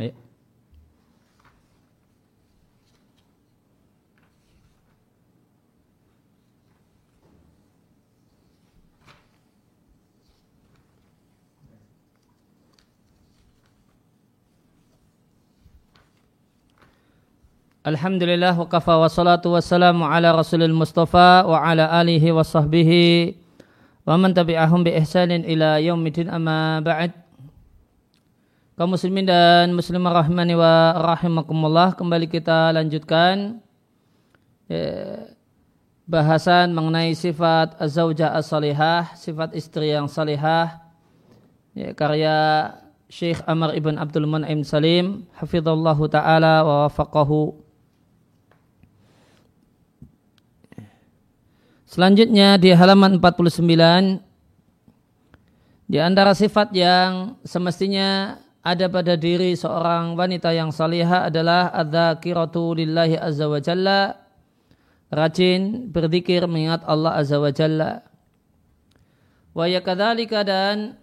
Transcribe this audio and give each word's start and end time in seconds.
أي. 0.00 0.12
الحمد 17.86 18.22
لله 18.22 18.60
وكفى 18.60 18.90
والصلاة 18.90 19.40
والسلام 19.46 20.02
على 20.02 20.28
رسول 20.36 20.62
المصطفى 20.62 21.42
وعلى 21.46 21.84
آله 22.00 22.32
وصحبه 22.32 22.90
ومن 24.06 24.34
تبعهم 24.34 24.84
بإحسان 24.84 25.30
إلى 25.30 25.86
يوم 25.86 26.06
الدين 26.06 26.28
أما 26.28 26.80
بعد 26.80 27.10
kaum 28.78 28.94
muslimin 28.94 29.26
dan 29.26 29.74
muslimah 29.74 30.22
rahimani 30.22 30.54
wa 30.54 30.94
rahimakumullah 31.02 31.98
kembali 31.98 32.30
kita 32.30 32.70
lanjutkan 32.70 33.58
ya, 34.70 35.26
bahasan 36.06 36.70
mengenai 36.70 37.10
sifat 37.10 37.74
azawjah 37.74 38.38
as-salihah 38.38 39.18
sifat 39.18 39.58
istri 39.58 39.90
yang 39.90 40.06
salihah 40.06 40.78
ya, 41.74 41.90
karya 41.90 42.70
Syekh 43.10 43.42
Amr 43.50 43.74
ibn 43.74 43.98
Abdul 43.98 44.30
Mun'im 44.30 44.62
Salim 44.62 45.26
hafizallahu 45.34 46.06
taala 46.06 46.62
wa 46.62 46.86
wafaqahu. 46.86 47.58
Selanjutnya 51.82 52.54
di 52.62 52.70
halaman 52.70 53.18
49 53.18 54.22
di 55.90 55.98
antara 55.98 56.30
sifat 56.36 56.70
yang 56.76 57.34
semestinya 57.42 58.38
ada 58.68 58.84
pada 58.92 59.16
diri 59.16 59.56
seorang 59.56 60.12
wanita 60.12 60.52
yang 60.52 60.68
salihah 60.68 61.32
adalah 61.32 61.72
adzakiratu 61.72 62.76
lillahi 62.76 63.16
azza 63.16 63.48
wa 63.48 63.56
jalla 63.64 64.20
rajin 65.08 65.88
berzikir 65.88 66.44
mengingat 66.44 66.84
Allah 66.84 67.16
azza 67.16 67.40
wa 67.40 67.48
jalla. 67.48 68.04
Wa 69.56 69.64
yakadzalika 69.64 70.44
dan 70.44 71.00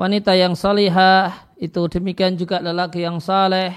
wanita 0.00 0.32
yang 0.40 0.56
salihah 0.56 1.52
itu 1.60 1.84
demikian 1.92 2.40
juga 2.40 2.64
lelaki 2.64 3.04
yang 3.04 3.20
saleh 3.20 3.76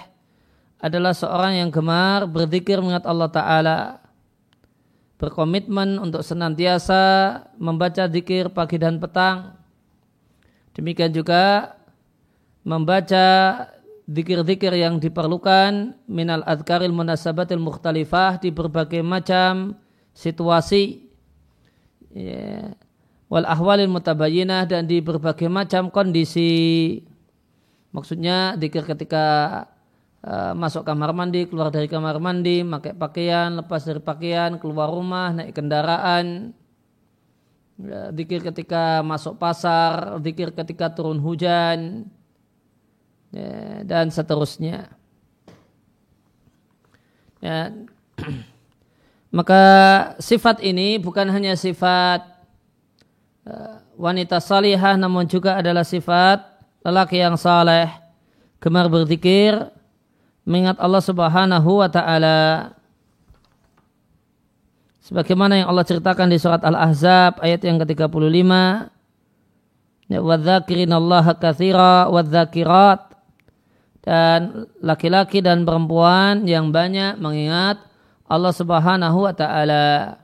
adalah 0.79 1.11
seorang 1.11 1.59
yang 1.59 1.69
gemar 1.75 2.23
berzikir 2.23 2.79
mengingat 2.79 3.03
Allah 3.03 3.27
taala 3.27 3.79
berkomitmen 5.19 5.99
untuk 5.99 6.23
senantiasa 6.23 7.35
membaca 7.59 8.07
zikir 8.07 8.47
pagi 8.55 8.79
dan 8.79 8.95
petang. 9.03 9.59
Demikian 10.71 11.11
juga 11.11 11.75
membaca 12.63 13.27
zikir-zikir 14.09 14.73
yang 14.75 14.97
diperlukan 14.97 15.95
minal 16.09 16.41
adkaril 16.43 16.93
munasabatil 16.93 17.61
mukhtalifah 17.61 18.41
di 18.41 18.49
berbagai 18.49 19.05
macam 19.05 19.77
situasi. 20.15 21.07
Ya, 22.09 22.73
wal 23.29 23.45
ahwalil 23.45 23.91
mutabayinah 23.91 24.65
dan 24.65 24.89
di 24.89 24.97
berbagai 24.99 25.45
macam 25.45 25.93
kondisi. 25.93 26.99
Maksudnya 27.93 28.57
zikir 28.57 28.85
ketika 28.85 29.65
Eh, 30.19 30.51
masuk 30.51 30.83
kamar 30.83 31.15
mandi, 31.15 31.47
keluar 31.47 31.71
dari 31.71 31.87
kamar 31.87 32.19
mandi, 32.19 32.59
pakai 32.59 32.91
pakaian, 32.91 33.55
lepas 33.55 33.87
dari 33.87 34.03
pakaian, 34.03 34.59
keluar 34.59 34.91
rumah, 34.91 35.31
naik 35.31 35.55
kendaraan, 35.55 36.51
ya, 37.79 38.11
dikir 38.11 38.43
ketika 38.43 38.99
masuk 38.99 39.39
pasar, 39.39 40.19
dikir 40.19 40.51
ketika 40.51 40.91
turun 40.91 41.23
hujan, 41.23 42.11
ya, 43.33 43.83
dan 43.85 44.09
seterusnya. 44.09 44.89
Ya. 47.39 47.71
Maka 49.37 49.63
sifat 50.17 50.65
ini 50.65 50.97
bukan 50.97 51.29
hanya 51.29 51.53
sifat 51.53 52.25
uh, 53.45 53.77
wanita 53.93 54.41
salihah 54.41 54.97
namun 54.97 55.29
juga 55.29 55.61
adalah 55.61 55.85
sifat 55.85 56.41
lelaki 56.81 57.21
yang 57.21 57.37
saleh, 57.37 57.93
gemar 58.57 58.89
berzikir, 58.89 59.69
mengingat 60.49 60.81
Allah 60.81 61.03
Subhanahu 61.03 61.85
wa 61.85 61.89
taala. 61.91 62.73
Sebagaimana 65.05 65.61
yang 65.61 65.67
Allah 65.69 65.85
ceritakan 65.85 66.29
di 66.29 66.37
surat 66.37 66.61
Al-Ahzab 66.61 67.41
ayat 67.41 67.65
yang 67.65 67.81
ke-35. 67.81 68.53
Ya 70.09 70.19
Allah 70.21 71.25
katsira 71.37 72.09
wadzakirat 72.09 73.08
dan 73.99 74.69
laki-laki 74.79 75.43
dan 75.43 75.67
perempuan 75.67 76.47
yang 76.47 76.71
banyak 76.71 77.19
mengingat 77.19 77.83
Allah 78.29 78.53
Subhanahu 78.55 79.27
wa 79.27 79.33
taala. 79.35 80.19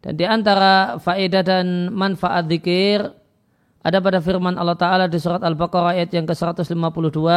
Dan 0.00 0.16
di 0.16 0.24
antara 0.24 0.96
faedah 0.96 1.44
dan 1.44 1.92
manfaat 1.92 2.48
zikir 2.48 3.04
ada 3.80 3.96
pada 4.00 4.20
firman 4.20 4.60
Allah 4.60 4.76
Ta'ala 4.76 5.04
di 5.08 5.16
surat 5.16 5.40
Al-Baqarah 5.40 5.96
ayat 5.96 6.12
yang 6.12 6.28
ke-152 6.28 7.28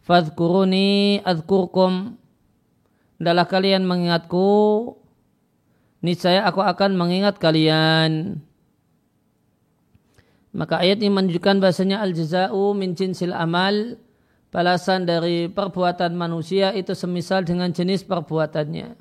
Fadhkuruni 0.00 1.20
adhkurkum. 1.22 2.18
Adalah 3.20 3.46
kalian 3.46 3.84
mengingatku. 3.84 4.96
Niscaya 6.00 6.48
aku 6.48 6.64
akan 6.64 6.96
mengingat 6.96 7.36
kalian. 7.36 8.40
Maka 10.50 10.82
ayat 10.82 10.98
ini 11.04 11.12
menunjukkan 11.12 11.62
bahasanya 11.62 12.00
al-jaza'u 12.02 12.72
min 12.72 12.96
jinsil 12.96 13.36
amal. 13.36 14.00
Balasan 14.50 15.06
dari 15.06 15.46
perbuatan 15.46 16.10
manusia 16.18 16.74
itu 16.74 16.90
semisal 16.90 17.46
dengan 17.46 17.70
jenis 17.70 18.02
perbuatannya. 18.02 18.98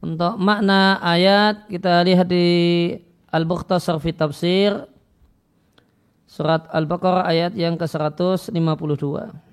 Untuk 0.00 0.34
makna 0.40 0.96
ayat 1.04 1.68
kita 1.68 2.00
lihat 2.04 2.28
di 2.32 2.48
Al-Bukhtasar 3.28 4.00
fi 4.00 4.14
Tafsir 4.16 4.88
Surat 6.26 6.66
Al-Baqarah 6.68 7.24
ayat 7.24 7.52
yang 7.54 7.78
ke-152. 7.78 9.45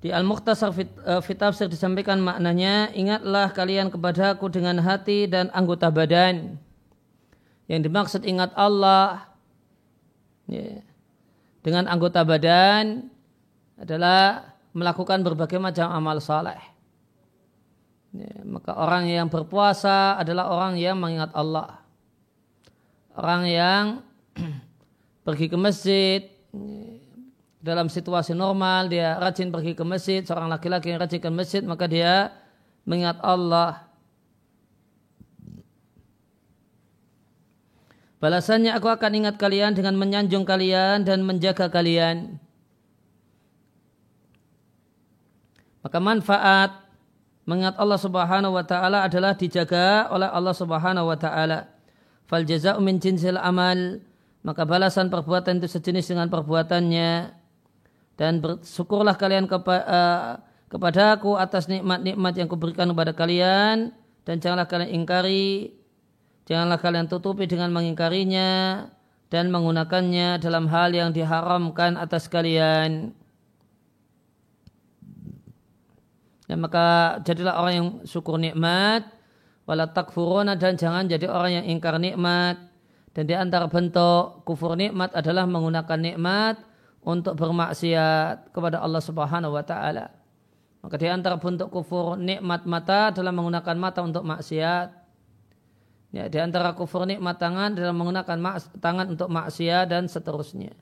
Di 0.00 0.08
Al-Mukhtasar 0.08 0.72
fit, 0.72 0.88
uh, 1.04 1.68
disampaikan 1.68 2.24
maknanya, 2.24 2.88
ingatlah 2.96 3.52
kalian 3.52 3.92
kepadaku 3.92 4.48
dengan 4.48 4.80
hati 4.80 5.28
dan 5.28 5.52
anggota 5.52 5.92
badan. 5.92 6.56
Yang 7.68 7.80
dimaksud 7.84 8.22
ingat 8.24 8.56
Allah 8.56 9.28
ya, 10.48 10.80
dengan 11.60 11.84
anggota 11.84 12.24
badan 12.24 13.12
adalah 13.76 14.56
melakukan 14.72 15.20
berbagai 15.20 15.60
macam 15.60 15.92
amal 15.92 16.16
saleh. 16.16 16.60
Ya, 18.16 18.40
maka 18.42 18.72
orang 18.74 19.04
yang 19.04 19.28
berpuasa 19.28 20.16
adalah 20.16 20.48
orang 20.48 20.80
yang 20.80 20.96
mengingat 20.96 21.30
Allah. 21.36 21.76
Orang 23.12 23.44
yang 23.44 24.00
pergi 25.28 25.46
ke 25.52 25.60
masjid, 25.60 26.24
ya, 26.56 26.99
dalam 27.60 27.92
situasi 27.92 28.32
normal 28.32 28.88
dia 28.88 29.20
rajin 29.20 29.52
pergi 29.52 29.76
ke 29.76 29.84
masjid 29.84 30.24
seorang 30.24 30.48
laki-laki 30.48 30.90
yang 30.90 31.00
rajin 31.00 31.20
ke 31.20 31.28
masjid 31.28 31.60
maka 31.60 31.84
dia 31.84 32.32
mengingat 32.88 33.20
Allah. 33.20 33.84
Balasannya 38.20 38.76
aku 38.76 38.88
akan 38.88 39.12
ingat 39.24 39.40
kalian 39.40 39.72
dengan 39.72 39.96
menyanjung 39.96 40.44
kalian 40.44 41.08
dan 41.08 41.24
menjaga 41.24 41.72
kalian. 41.72 42.36
Maka 45.80 45.98
manfaat 46.04 46.84
mengingat 47.48 47.80
Allah 47.80 47.96
Subhanahu 47.96 48.52
wa 48.52 48.64
taala 48.64 49.08
adalah 49.08 49.32
dijaga 49.32 50.12
oleh 50.12 50.28
Allah 50.28 50.52
Subhanahu 50.52 51.08
wa 51.08 51.16
taala. 51.16 51.72
Fal 52.28 52.44
jazaa'u 52.44 52.84
min 52.84 53.00
jinsil 53.00 53.40
amal. 53.40 54.04
Maka 54.44 54.64
balasan 54.68 55.08
perbuatan 55.08 55.60
itu 55.60 55.68
sejenis 55.68 56.12
dengan 56.12 56.28
perbuatannya 56.28 57.39
dan 58.20 58.44
bersyukurlah 58.44 59.16
kalian 59.16 59.48
kepa, 59.48 59.76
uh, 59.80 60.36
kepadaku 60.68 61.40
atas 61.40 61.72
nikmat-nikmat 61.72 62.36
yang 62.36 62.52
kuberikan 62.52 62.92
kepada 62.92 63.16
kalian. 63.16 63.96
Dan 64.28 64.36
janganlah 64.44 64.68
kalian 64.68 64.92
ingkari 64.92 65.72
janganlah 66.44 66.76
kalian 66.76 67.08
tutupi 67.08 67.48
dengan 67.48 67.72
mengingkarinya 67.72 68.84
dan 69.32 69.48
menggunakannya 69.48 70.36
dalam 70.36 70.68
hal 70.68 70.92
yang 70.92 71.16
diharamkan 71.16 71.96
atas 71.96 72.28
kalian. 72.28 73.16
Dan 76.44 76.56
maka 76.60 77.16
jadilah 77.24 77.56
orang 77.56 77.72
yang 77.72 77.88
syukur 78.04 78.36
nikmat 78.36 79.08
wala 79.64 79.88
takfuruna 79.88 80.60
dan 80.60 80.76
jangan 80.76 81.08
jadi 81.08 81.24
orang 81.24 81.64
yang 81.64 81.66
ingkar 81.72 81.96
nikmat. 81.96 82.60
Dan 83.16 83.24
di 83.24 83.32
antara 83.32 83.64
bentuk 83.64 84.44
kufur 84.44 84.76
nikmat 84.76 85.16
adalah 85.16 85.48
menggunakan 85.48 85.98
nikmat 85.98 86.69
untuk 87.00 87.36
bermaksiat 87.36 88.52
kepada 88.52 88.80
Allah 88.84 89.00
Subhanahu 89.00 89.56
wa 89.56 89.64
taala. 89.64 90.12
Maka 90.80 90.96
di 90.96 91.08
antara 91.08 91.36
bentuk 91.36 91.68
kufur 91.68 92.16
nikmat 92.16 92.64
mata 92.64 93.12
adalah 93.12 93.32
menggunakan 93.32 93.76
mata 93.76 94.00
untuk 94.00 94.24
maksiat. 94.24 94.88
Ya, 96.10 96.26
di 96.26 96.38
antara 96.40 96.72
kufur 96.72 97.04
nikmat 97.04 97.36
tangan 97.36 97.76
adalah 97.76 97.94
menggunakan 97.94 98.38
tangan 98.80 99.06
untuk 99.12 99.28
maksiat 99.28 99.86
dan 99.92 100.08
seterusnya. 100.08 100.72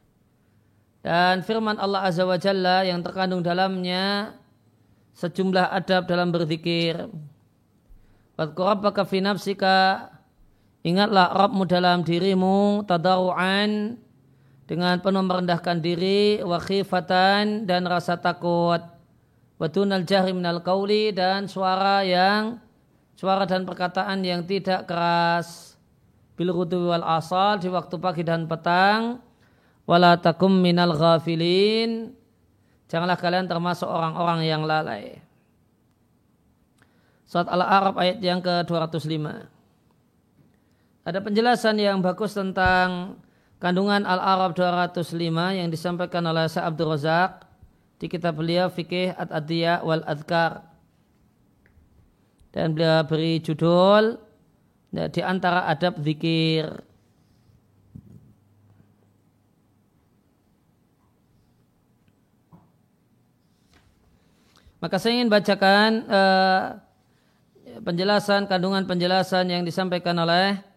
Dan 1.02 1.42
firman 1.46 1.78
Allah 1.78 2.06
Azza 2.06 2.26
wa 2.26 2.38
Jalla 2.38 2.86
yang 2.86 3.02
terkandung 3.02 3.42
dalamnya 3.42 4.34
sejumlah 5.18 5.70
adab 5.70 6.06
dalam 6.06 6.30
berzikir. 6.30 7.10
Fi 9.06 9.18
nafsika 9.18 10.06
Ingatlah 10.86 11.34
Rabbmu 11.34 11.66
dalam 11.66 12.06
dirimu 12.06 12.86
tadaru'an 12.86 13.98
dengan 14.68 15.00
penuh 15.00 15.24
merendahkan 15.24 15.80
diri 15.80 16.44
wa 16.44 16.60
khifatan 16.60 17.64
dan 17.64 17.88
rasa 17.88 18.20
takut. 18.20 18.84
Wadunal 19.56 20.04
jahri 20.04 20.36
minal 20.36 20.60
qawli 20.60 21.10
dan 21.10 21.48
suara 21.48 22.04
yang 22.04 22.60
suara 23.16 23.48
dan 23.48 23.64
perkataan 23.64 24.20
yang 24.20 24.44
tidak 24.44 24.84
keras. 24.84 25.74
Bil 26.36 26.54
wal 26.54 27.02
asal 27.02 27.58
di 27.58 27.66
waktu 27.72 27.96
pagi 27.98 28.22
dan 28.22 28.44
petang. 28.46 29.18
Wala 29.88 30.20
takum 30.20 30.52
minal 30.52 30.94
ghafilin. 30.94 32.12
Janganlah 32.92 33.18
kalian 33.18 33.48
termasuk 33.48 33.88
orang-orang 33.88 34.46
yang 34.46 34.62
lalai. 34.68 35.18
Surat 37.24 37.48
Al-Arab 37.48 37.96
ayat 38.00 38.20
yang 38.20 38.40
ke-205. 38.40 39.48
Ada 41.08 41.18
penjelasan 41.24 41.76
yang 41.80 42.00
bagus 42.04 42.36
tentang 42.36 43.16
kandungan 43.58 44.06
Al-Arab 44.06 44.54
205 44.54 45.58
yang 45.58 45.68
disampaikan 45.68 46.22
oleh 46.26 46.46
Syekh 46.46 46.64
Abdul 46.64 46.94
Razak 46.94 47.46
di 47.98 48.06
kitab 48.06 48.38
beliau 48.38 48.70
Fikih 48.70 49.14
Ad-Adiyah 49.18 49.82
wal 49.82 50.06
Adkar. 50.06 50.62
Dan 52.54 52.72
beliau 52.72 53.04
beri 53.04 53.42
judul 53.42 54.18
ya, 54.94 55.10
di 55.10 55.20
antara 55.20 55.66
adab 55.66 55.98
zikir. 56.00 56.86
Maka 64.78 64.94
saya 65.02 65.18
ingin 65.18 65.26
bacakan 65.26 66.06
uh, 66.06 66.78
penjelasan, 67.82 68.46
kandungan 68.46 68.86
penjelasan 68.86 69.50
yang 69.50 69.66
disampaikan 69.66 70.14
oleh 70.22 70.67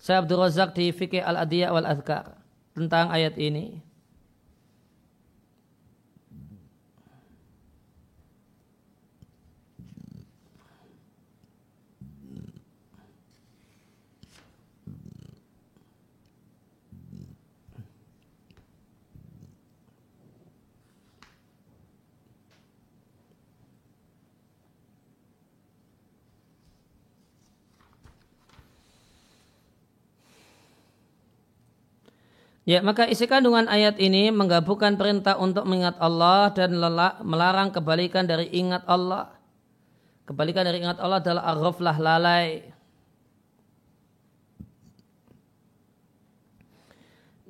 Syekh 0.00 0.26
Abdul 0.26 0.40
Razak 0.40 0.76
di 0.76 0.90
Fikih 0.90 1.22
Al-Adiyah 1.24 1.70
wal 1.72 1.88
Adhkar 1.88 2.36
tentang 2.74 3.08
ayat 3.08 3.38
ini. 3.38 3.80
Ya, 32.64 32.80
maka 32.80 33.04
isi 33.04 33.28
kandungan 33.28 33.68
ayat 33.68 34.00
ini 34.00 34.32
menggabungkan 34.32 34.96
perintah 34.96 35.36
untuk 35.36 35.68
mengingat 35.68 36.00
Allah 36.00 36.48
dan 36.48 36.72
melarang 37.20 37.68
kebalikan 37.68 38.24
dari 38.24 38.48
ingat 38.56 38.88
Allah. 38.88 39.36
Kebalikan 40.24 40.64
dari 40.64 40.80
ingat 40.80 40.96
Allah 40.96 41.20
adalah 41.20 41.44
arroflah 41.52 41.96
lalai. 42.00 42.64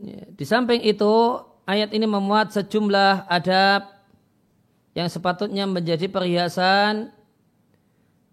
Ya, 0.03 0.27
di 0.35 0.43
samping 0.43 0.83
itu, 0.83 1.15
ayat 1.63 1.95
ini 1.95 2.11
memuat 2.11 2.51
sejumlah 2.51 3.31
adab 3.31 3.95
yang 4.99 5.07
sepatutnya 5.07 5.71
menjadi 5.71 6.11
perhiasan 6.11 7.15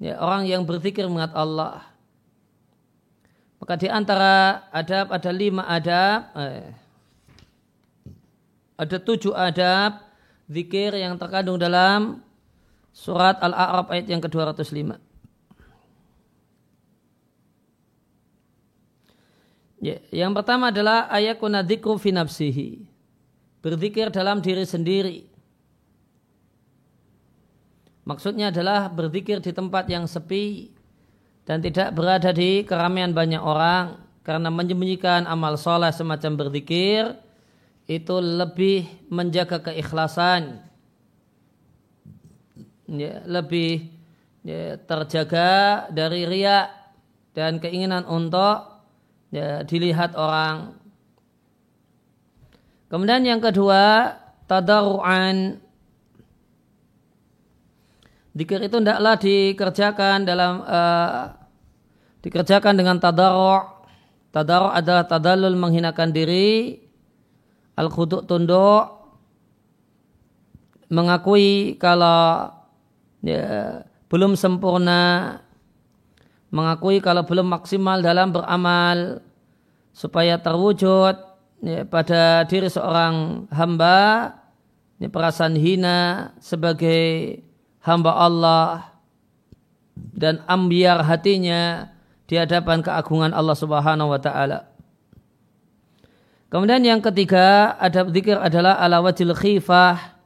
ya, 0.01 0.17
orang 0.17 0.49
yang 0.49 0.65
berzikir 0.65 1.05
mengingat 1.05 1.37
Allah. 1.37 1.90
Maka 3.61 3.77
di 3.77 3.85
antara 3.85 4.65
adab 4.73 5.13
ada 5.13 5.29
lima 5.29 5.61
adab, 5.69 6.33
eh, 6.33 6.73
ada 8.73 8.97
tujuh 8.97 9.37
adab 9.37 10.01
zikir 10.49 10.97
yang 10.97 11.13
terkandung 11.21 11.61
dalam 11.61 12.25
surat 12.89 13.37
Al-A'raf 13.37 13.93
ayat 13.93 14.09
yang 14.09 14.17
ke-205. 14.17 14.97
Ya, 19.81 19.97
yang 20.09 20.33
pertama 20.33 20.73
adalah 20.73 21.05
ayakuna 21.13 21.61
dzikru 21.61 22.01
fi 22.01 22.09
nafsihi. 22.13 22.85
Berzikir 23.61 24.09
dalam 24.09 24.41
diri 24.41 24.65
sendiri. 24.65 25.29
Maksudnya 28.05 28.49
adalah 28.49 28.89
berzikir 28.89 29.37
di 29.37 29.53
tempat 29.53 29.85
yang 29.85 30.09
sepi, 30.09 30.73
dan 31.45 31.59
tidak 31.59 31.93
berada 31.97 32.29
di 32.29 32.61
keramaian 32.63 33.11
banyak 33.11 33.41
orang 33.41 33.97
karena 34.21 34.53
menyembunyikan 34.53 35.25
amal 35.25 35.57
soleh 35.57 35.89
semacam 35.89 36.37
berzikir 36.37 37.17
itu 37.89 38.15
lebih 38.21 38.85
menjaga 39.09 39.59
keikhlasan. 39.59 40.61
Ya, 42.91 43.23
lebih 43.23 43.87
ya, 44.43 44.75
terjaga 44.83 45.87
dari 45.89 46.27
riak 46.27 46.67
dan 47.31 47.57
keinginan 47.57 48.03
untuk 48.03 48.83
ya, 49.31 49.63
dilihat 49.63 50.13
orang. 50.13 50.75
Kemudian 52.91 53.23
yang 53.23 53.39
kedua 53.39 54.15
tadaruan 54.51 55.63
Dikir 58.31 58.63
itu 58.63 58.79
tidaklah 58.79 59.19
dikerjakan 59.19 60.23
dalam 60.23 60.63
uh, 60.63 61.35
dikerjakan 62.23 62.79
dengan 62.79 62.95
tadarru' 62.95 63.83
tadarru' 64.31 64.71
adalah 64.71 65.03
tadalul 65.03 65.59
menghinakan 65.59 66.15
diri 66.15 66.79
al 67.75 67.91
khuduk 67.91 68.23
tunduk 68.23 68.87
mengakui 70.87 71.75
kalau 71.75 72.51
ya, 73.19 73.83
belum 74.07 74.39
sempurna 74.39 75.39
mengakui 76.51 77.03
kalau 77.03 77.23
belum 77.27 77.47
maksimal 77.51 77.99
dalam 77.99 78.31
beramal 78.31 79.23
supaya 79.91 80.39
terwujud 80.39 81.15
ya, 81.63 81.83
pada 81.87 82.47
diri 82.47 82.67
seorang 82.71 83.47
hamba 83.51 84.35
ya, 84.99 85.07
perasaan 85.07 85.55
hina 85.55 86.31
sebagai 86.39 87.39
hamba 87.81 88.11
Allah 88.17 88.95
dan 89.93 90.41
ambiar 90.45 91.05
hatinya 91.05 91.89
di 92.25 92.39
hadapan 92.39 92.79
keagungan 92.79 93.35
Allah 93.35 93.57
Subhanahu 93.57 94.13
wa 94.13 94.19
taala. 94.21 94.71
Kemudian 96.51 96.83
yang 96.83 96.99
ketiga, 96.99 97.79
adab 97.79 98.11
zikir 98.11 98.35
adalah 98.35 98.75
ala 98.79 98.99
wajil 98.99 99.31
khifah. 99.31 100.19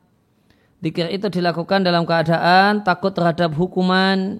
Zikir 0.81 1.09
itu 1.09 1.29
dilakukan 1.29 1.81
dalam 1.81 2.05
keadaan 2.05 2.85
takut 2.85 3.13
terhadap 3.13 3.53
hukuman 3.57 4.37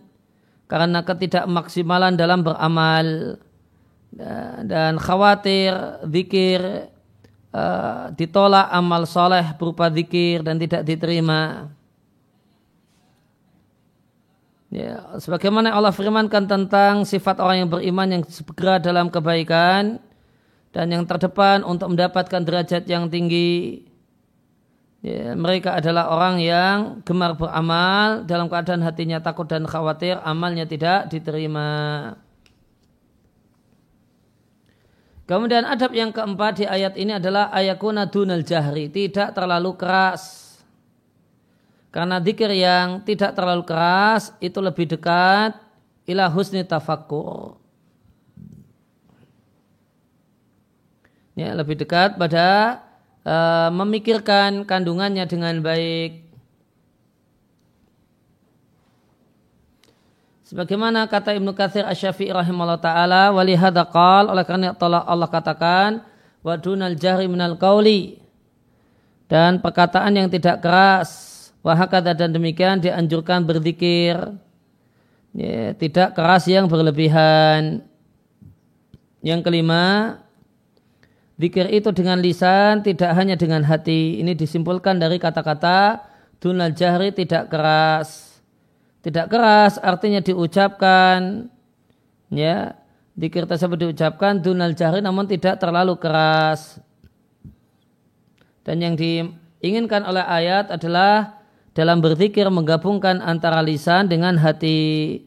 karena 0.66 1.02
ketidakmaksimalan 1.02 2.18
dalam 2.18 2.46
beramal 2.46 3.38
dan 4.66 4.96
khawatir 4.96 5.74
zikir 6.08 6.90
uh, 7.52 8.14
ditolak 8.16 8.72
amal 8.72 9.04
soleh 9.04 9.44
berupa 9.60 9.92
zikir 9.92 10.42
dan 10.42 10.56
tidak 10.62 10.88
diterima. 10.88 11.70
Ya, 14.76 15.08
sebagaimana 15.24 15.72
Allah 15.72 15.96
firmankan 15.96 16.52
tentang 16.52 17.08
sifat 17.08 17.40
orang 17.40 17.64
yang 17.64 17.72
beriman 17.72 18.08
yang 18.12 18.24
segera 18.28 18.76
dalam 18.76 19.08
kebaikan 19.08 20.04
dan 20.76 20.92
yang 20.92 21.08
terdepan 21.08 21.64
untuk 21.64 21.96
mendapatkan 21.96 22.44
derajat 22.44 22.84
yang 22.84 23.08
tinggi. 23.08 23.88
Ya, 25.00 25.32
mereka 25.32 25.80
adalah 25.80 26.12
orang 26.12 26.44
yang 26.44 27.00
gemar 27.08 27.40
beramal 27.40 28.28
dalam 28.28 28.52
keadaan 28.52 28.84
hatinya 28.84 29.24
takut 29.24 29.48
dan 29.48 29.64
khawatir 29.64 30.20
amalnya 30.28 30.68
tidak 30.68 31.08
diterima. 31.08 32.12
Kemudian 35.24 35.64
adab 35.64 35.96
yang 35.96 36.12
keempat 36.12 36.52
di 36.60 36.66
ayat 36.68 37.00
ini 37.00 37.16
adalah 37.16 37.48
ayakuna 37.56 38.12
dunal 38.12 38.44
jahri, 38.44 38.92
tidak 38.92 39.32
terlalu 39.32 39.72
keras 39.80 40.45
karena 41.96 42.20
zikir 42.20 42.52
yang 42.52 43.00
tidak 43.08 43.32
terlalu 43.32 43.64
keras 43.64 44.36
itu 44.44 44.60
lebih 44.60 44.84
dekat 44.84 45.56
ila 46.12 46.28
husni 46.28 46.60
tafakkur. 46.68 47.56
Ya, 51.40 51.56
lebih 51.56 51.80
dekat 51.80 52.20
pada 52.20 52.84
uh, 53.24 53.72
memikirkan 53.72 54.68
kandungannya 54.68 55.24
dengan 55.24 55.64
baik. 55.64 56.28
Sebagaimana 60.52 61.08
kata 61.08 61.32
Ibnu 61.40 61.56
Katsir 61.56 61.88
Asy-Syafi'i 61.88 62.36
rahimahullah 62.36 62.84
taala, 62.84 63.32
wali 63.32 63.56
qal 63.56 64.36
oleh 64.36 64.44
karena 64.44 64.76
Allah 64.84 65.32
katakan 65.32 66.04
wa 66.44 66.60
dunal 66.60 67.00
jahri 67.00 67.32
minal 67.32 67.56
qauli 67.56 68.20
dan 69.32 69.64
perkataan 69.64 70.12
yang 70.12 70.28
tidak 70.28 70.60
keras 70.60 71.35
wahakata 71.66 72.14
dan 72.14 72.30
demikian 72.30 72.78
dianjurkan 72.78 73.42
berzikir. 73.42 74.38
Ya, 75.34 75.74
tidak 75.74 76.14
keras 76.14 76.46
yang 76.46 76.70
berlebihan. 76.70 77.82
Yang 79.26 79.42
kelima 79.42 79.84
zikir 81.42 81.66
itu 81.74 81.90
dengan 81.90 82.22
lisan 82.22 82.86
tidak 82.86 83.10
hanya 83.18 83.34
dengan 83.34 83.66
hati. 83.66 84.22
Ini 84.22 84.38
disimpulkan 84.38 85.02
dari 85.02 85.18
kata-kata 85.18 86.06
dunal 86.38 86.78
jahri 86.78 87.10
tidak 87.10 87.50
keras. 87.50 88.38
Tidak 89.02 89.26
keras 89.26 89.82
artinya 89.82 90.22
diucapkan. 90.22 91.50
Ya 92.30 92.78
dikir 93.18 93.50
tersebut 93.50 93.90
diucapkan 93.90 94.38
dunal 94.38 94.78
jahri 94.78 95.02
namun 95.02 95.26
tidak 95.26 95.58
terlalu 95.58 95.98
keras. 95.98 96.78
Dan 98.62 98.82
yang 98.86 98.94
diinginkan 98.94 100.06
oleh 100.06 100.22
ayat 100.26 100.70
adalah 100.70 101.45
dalam 101.76 102.00
berzikir 102.00 102.48
menggabungkan 102.48 103.20
antara 103.20 103.60
lisan 103.60 104.08
dengan 104.08 104.40
hati 104.40 105.20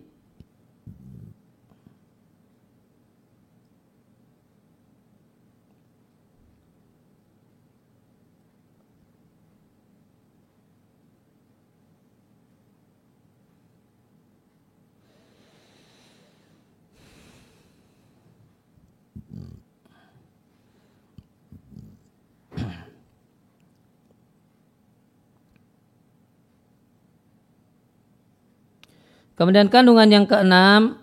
Kemudian 29.39 29.71
kandungan 29.71 30.11
yang 30.11 30.27
keenam, 30.27 30.99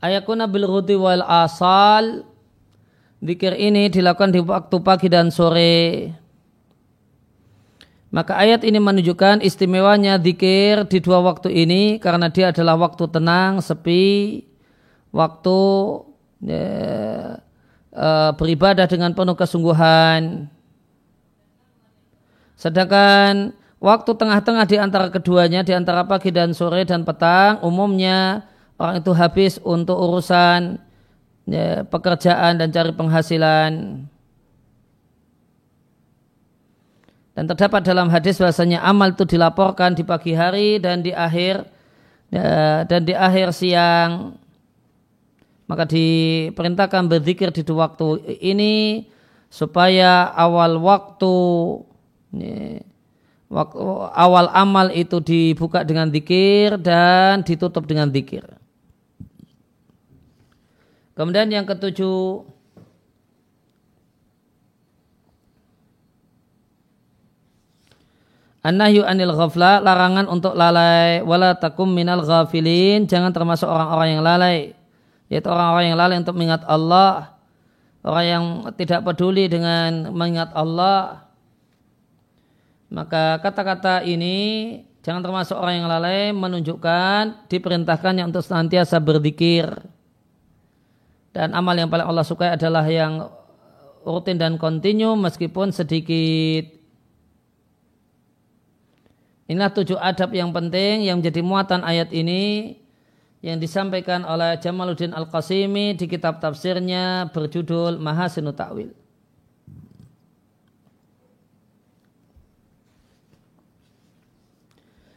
ayakuna 0.00 0.48
bil 0.48 0.64
wal 0.96 1.20
asal. 1.20 2.24
Dikir 3.20 3.52
ini 3.52 3.92
dilakukan 3.92 4.32
di 4.32 4.40
waktu 4.40 4.76
pagi 4.80 5.12
dan 5.12 5.28
sore. 5.28 6.12
Maka 8.08 8.38
ayat 8.38 8.64
ini 8.64 8.80
menunjukkan 8.80 9.44
istimewanya 9.44 10.16
dikir 10.16 10.88
di 10.88 11.04
dua 11.04 11.20
waktu 11.20 11.52
ini 11.52 12.00
karena 12.00 12.32
dia 12.32 12.48
adalah 12.48 12.80
waktu 12.80 13.04
tenang, 13.12 13.60
sepi, 13.60 14.40
waktu 15.12 15.60
ya, 16.40 16.64
e, 17.92 18.08
beribadah 18.40 18.88
dengan 18.88 19.12
penuh 19.12 19.36
kesungguhan. 19.36 20.48
Sedangkan 22.56 23.52
waktu 23.86 24.10
tengah-tengah 24.18 24.66
di 24.66 24.76
antara 24.82 25.06
keduanya, 25.14 25.62
di 25.62 25.70
antara 25.70 26.02
pagi 26.02 26.34
dan 26.34 26.50
sore 26.50 26.82
dan 26.82 27.06
petang, 27.06 27.62
umumnya 27.62 28.42
orang 28.82 28.98
itu 28.98 29.14
habis 29.14 29.62
untuk 29.62 29.94
urusan 29.94 30.82
ya, 31.46 31.86
pekerjaan 31.86 32.58
dan 32.58 32.74
cari 32.74 32.90
penghasilan. 32.90 34.02
Dan 37.36 37.44
terdapat 37.52 37.84
dalam 37.84 38.08
hadis 38.10 38.40
bahasanya 38.40 38.82
amal 38.82 39.12
itu 39.12 39.28
dilaporkan 39.28 39.92
di 39.94 40.02
pagi 40.02 40.32
hari 40.32 40.80
dan 40.82 41.04
di 41.04 41.12
akhir 41.14 41.68
ya, 42.34 42.82
dan 42.88 43.06
di 43.06 43.14
akhir 43.14 43.54
siang. 43.54 44.34
Maka 45.66 45.86
diperintahkan 45.86 47.10
berzikir 47.10 47.50
di 47.50 47.62
dua 47.66 47.90
waktu 47.90 48.38
ini 48.38 49.06
supaya 49.50 50.30
awal 50.32 50.78
waktu 50.78 51.34
ya, 52.38 52.85
waktu 53.46 53.78
awal 54.14 54.50
amal 54.50 54.90
itu 54.90 55.22
dibuka 55.22 55.86
dengan 55.86 56.10
zikir 56.10 56.78
dan 56.78 57.46
ditutup 57.46 57.86
dengan 57.86 58.10
zikir. 58.10 58.42
Kemudian 61.16 61.48
yang 61.48 61.64
ketujuh 61.64 62.44
An-nahyu 68.66 69.06
anil 69.06 69.30
ghafla, 69.30 69.78
larangan 69.78 70.26
untuk 70.26 70.58
lalai, 70.58 71.22
wala 71.22 71.54
takum 71.54 71.86
minal 71.86 72.26
ghafilin, 72.26 73.06
jangan 73.06 73.30
termasuk 73.30 73.70
orang-orang 73.70 74.18
yang 74.18 74.22
lalai. 74.26 74.74
Yaitu 75.30 75.46
orang-orang 75.46 75.94
yang 75.94 75.98
lalai 76.02 76.16
untuk 76.18 76.34
mengingat 76.34 76.66
Allah, 76.66 77.38
orang 78.02 78.26
yang 78.26 78.44
tidak 78.74 79.06
peduli 79.06 79.46
dengan 79.46 80.10
mengingat 80.10 80.50
Allah, 80.50 81.25
maka 82.86 83.42
kata-kata 83.42 84.06
ini 84.06 84.78
jangan 85.02 85.22
termasuk 85.22 85.58
orang 85.58 85.82
yang 85.82 85.88
lalai 85.90 86.30
menunjukkan 86.30 87.50
diperintahkannya 87.50 88.22
untuk 88.26 88.46
senantiasa 88.46 89.02
berzikir. 89.02 89.66
Dan 91.34 91.52
amal 91.52 91.76
yang 91.76 91.92
paling 91.92 92.06
Allah 92.06 92.24
sukai 92.24 92.54
adalah 92.54 92.86
yang 92.88 93.28
rutin 94.06 94.38
dan 94.38 94.56
kontinu 94.56 95.18
meskipun 95.18 95.74
sedikit. 95.74 96.72
Inilah 99.46 99.70
tujuh 99.70 99.98
adab 99.98 100.34
yang 100.34 100.50
penting 100.50 101.06
yang 101.06 101.22
menjadi 101.22 101.42
muatan 101.44 101.86
ayat 101.86 102.10
ini 102.10 102.74
yang 103.44 103.62
disampaikan 103.62 104.26
oleh 104.26 104.58
Jamaluddin 104.58 105.14
Al-Qasimi 105.14 105.94
di 105.94 106.10
kitab 106.10 106.42
tafsirnya 106.42 107.30
berjudul 107.30 108.02
Mahasinu 108.02 108.50
Ta'wil. 108.50 109.05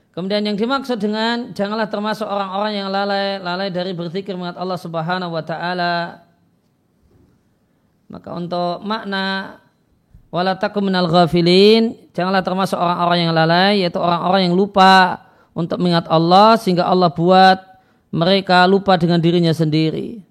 Kemudian 0.10 0.42
yang 0.42 0.58
dimaksud 0.58 0.98
dengan 0.98 1.54
janganlah 1.54 1.86
termasuk 1.86 2.26
orang-orang 2.26 2.74
yang 2.82 2.90
lalai, 2.90 3.38
lalai 3.38 3.70
dari 3.70 3.94
berzikir 3.94 4.34
mengat 4.34 4.58
Allah 4.58 4.80
Subhanahu 4.82 5.32
wa 5.32 5.44
taala. 5.46 6.26
Maka 8.10 8.30
untuk 8.34 8.82
makna 8.82 9.58
wala 10.34 10.58
takum 10.58 10.82
minal 10.90 11.06
ghafilin, 11.06 11.94
janganlah 12.10 12.42
termasuk 12.42 12.76
orang-orang 12.76 13.20
yang 13.30 13.34
lalai 13.38 13.86
yaitu 13.86 14.02
orang-orang 14.02 14.50
yang 14.50 14.56
lupa 14.58 15.24
untuk 15.54 15.78
mengingat 15.78 16.10
Allah 16.10 16.58
sehingga 16.58 16.90
Allah 16.90 17.14
buat 17.14 17.62
mereka 18.10 18.66
lupa 18.66 18.98
dengan 18.98 19.22
dirinya 19.22 19.54
sendiri. 19.54 20.26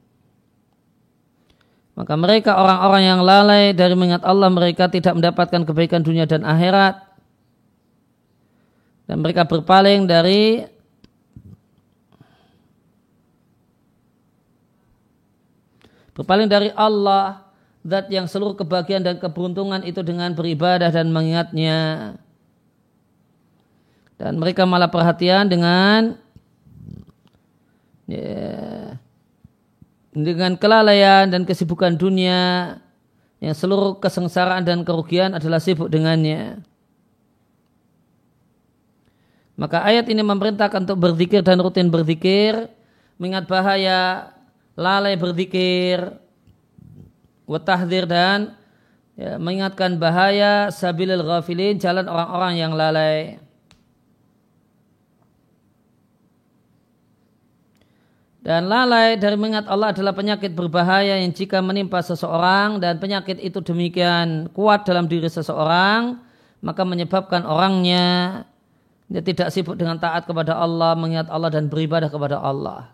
Maka 1.94 2.14
mereka 2.14 2.58
orang-orang 2.58 3.02
yang 3.02 3.20
lalai 3.23 3.75
dari 3.75 3.94
mengingat 3.94 4.26
Allah 4.26 4.50
mereka 4.50 4.87
tidak 4.90 5.18
mendapatkan 5.18 5.62
kebaikan 5.66 6.02
dunia 6.02 6.26
dan 6.26 6.47
akhirat 6.47 7.07
dan 9.08 9.24
mereka 9.24 9.48
berpaling 9.48 10.04
dari 10.04 10.68
berpaling 16.12 16.46
dari 16.46 16.68
Allah 16.76 17.48
zat 17.80 18.12
yang 18.12 18.28
seluruh 18.28 18.52
kebahagiaan 18.52 19.00
dan 19.00 19.16
keberuntungan 19.16 19.80
itu 19.88 20.04
dengan 20.04 20.36
beribadah 20.36 20.92
dan 20.92 21.08
mengingatnya 21.08 22.12
dan 24.20 24.36
mereka 24.36 24.68
malah 24.68 24.90
perhatian 24.90 25.48
dengan 25.48 26.18
ya, 28.10 28.98
dengan 30.12 30.58
kelalaian 30.58 31.30
dan 31.30 31.46
kesibukan 31.46 31.94
dunia 31.94 32.76
yang 33.38 33.54
seluruh 33.54 34.02
kesengsaraan 34.02 34.66
dan 34.66 34.82
kerugian 34.82 35.38
adalah 35.38 35.62
sibuk 35.62 35.86
dengannya. 35.86 36.58
Maka 39.58 39.82
ayat 39.82 40.06
ini 40.06 40.22
memerintahkan 40.22 40.86
untuk 40.86 41.02
berzikir 41.02 41.42
dan 41.42 41.58
rutin 41.58 41.90
berzikir, 41.90 42.70
mengingat 43.18 43.50
bahaya 43.50 44.30
lalai 44.78 45.18
berzikir, 45.18 46.14
watahdir 47.42 48.06
dan 48.06 48.54
ya, 49.18 49.34
mengingatkan 49.42 49.98
bahaya 49.98 50.70
sabilil 50.70 51.26
ghafilin, 51.26 51.82
jalan 51.82 52.06
orang-orang 52.06 52.54
yang 52.54 52.72
lalai. 52.78 53.42
Dan 58.46 58.70
lalai 58.70 59.18
dari 59.18 59.34
mengingat 59.34 59.66
Allah 59.66 59.90
adalah 59.90 60.14
penyakit 60.14 60.54
berbahaya 60.54 61.18
yang 61.18 61.34
jika 61.34 61.58
menimpa 61.58 61.98
seseorang 62.00 62.78
dan 62.78 62.96
penyakit 63.02 63.42
itu 63.42 63.58
demikian 63.60 64.48
kuat 64.54 64.86
dalam 64.86 65.10
diri 65.10 65.26
seseorang, 65.26 66.22
maka 66.62 66.86
menyebabkan 66.86 67.44
orangnya 67.44 68.46
dia 69.08 69.24
tidak 69.24 69.48
sibuk 69.48 69.74
dengan 69.80 69.96
taat 69.96 70.28
kepada 70.28 70.52
Allah, 70.60 70.92
mengingat 70.92 71.32
Allah 71.32 71.48
dan 71.48 71.72
beribadah 71.72 72.12
kepada 72.12 72.36
Allah. 72.44 72.92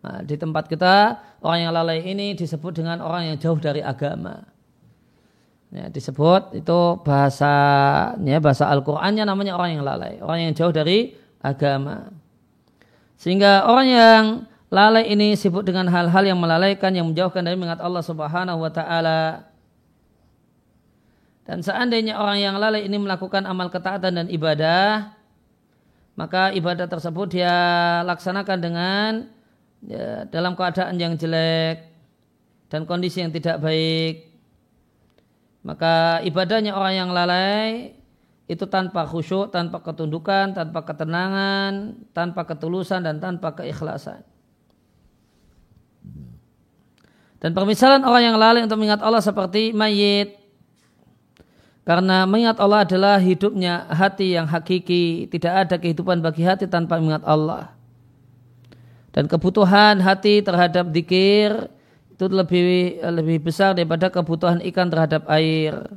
Nah, 0.00 0.24
di 0.24 0.32
tempat 0.40 0.64
kita 0.64 1.20
orang 1.44 1.68
yang 1.68 1.72
lalai 1.76 2.00
ini 2.00 2.32
disebut 2.32 2.80
dengan 2.80 3.04
orang 3.04 3.28
yang 3.28 3.36
jauh 3.36 3.60
dari 3.60 3.84
agama. 3.84 4.48
Ya, 5.70 5.86
disebut 5.92 6.56
itu 6.56 6.78
bahasa 7.04 7.52
ya, 8.18 8.40
bahasa 8.40 8.66
Al-Qur'annya 8.72 9.22
namanya 9.22 9.54
orang 9.54 9.78
yang 9.78 9.84
lalai, 9.84 10.18
orang 10.24 10.50
yang 10.50 10.52
jauh 10.56 10.72
dari 10.72 11.14
agama. 11.44 12.08
Sehingga 13.20 13.68
orang 13.68 13.86
yang 13.86 14.24
lalai 14.72 15.12
ini 15.12 15.36
sibuk 15.36 15.62
dengan 15.62 15.92
hal-hal 15.92 16.24
yang 16.24 16.40
melalaikan 16.40 16.90
yang 16.96 17.12
menjauhkan 17.12 17.44
dari 17.44 17.60
mengingat 17.60 17.84
Allah 17.84 18.00
Subhanahu 18.00 18.64
wa 18.64 18.72
taala. 18.72 19.44
Dan 21.44 21.60
seandainya 21.60 22.16
orang 22.16 22.38
yang 22.40 22.56
lalai 22.56 22.88
ini 22.88 22.96
melakukan 22.96 23.44
amal 23.44 23.68
ketaatan 23.68 24.24
dan 24.24 24.26
ibadah, 24.32 25.19
maka 26.20 26.52
ibadah 26.52 26.84
tersebut 26.84 27.40
dia 27.40 27.56
laksanakan 28.04 28.58
dengan 28.60 29.10
ya, 29.80 30.28
dalam 30.28 30.52
keadaan 30.52 31.00
yang 31.00 31.16
jelek 31.16 31.88
dan 32.68 32.84
kondisi 32.84 33.24
yang 33.24 33.32
tidak 33.32 33.56
baik 33.64 34.28
maka 35.64 36.20
ibadahnya 36.24 36.76
orang 36.76 36.94
yang 36.96 37.10
lalai 37.12 37.96
itu 38.50 38.66
tanpa 38.66 39.06
khusyuk, 39.06 39.54
tanpa 39.54 39.78
ketundukan, 39.78 40.50
tanpa 40.50 40.82
ketenangan, 40.82 42.02
tanpa 42.10 42.42
ketulusan 42.50 43.06
dan 43.06 43.22
tanpa 43.22 43.54
keikhlasan. 43.54 44.26
Dan 47.38 47.54
permisalan 47.54 48.02
orang 48.02 48.22
yang 48.26 48.36
lalai 48.36 48.66
untuk 48.66 48.82
mengingat 48.82 49.06
Allah 49.06 49.22
seperti 49.22 49.70
mayit. 49.70 50.39
Karena 51.84 52.28
mengingat 52.28 52.60
Allah 52.60 52.84
adalah 52.84 53.16
hidupnya 53.16 53.88
hati 53.88 54.36
yang 54.36 54.44
hakiki. 54.44 55.26
Tidak 55.32 55.52
ada 55.66 55.76
kehidupan 55.80 56.20
bagi 56.20 56.44
hati 56.44 56.68
tanpa 56.68 57.00
mengingat 57.00 57.24
Allah. 57.24 57.72
Dan 59.10 59.26
kebutuhan 59.26 59.98
hati 59.98 60.38
terhadap 60.44 60.92
dikir 60.94 61.66
itu 62.14 62.24
lebih 62.28 63.00
lebih 63.00 63.38
besar 63.42 63.72
daripada 63.72 64.12
kebutuhan 64.12 64.60
ikan 64.70 64.86
terhadap 64.92 65.24
air. 65.26 65.88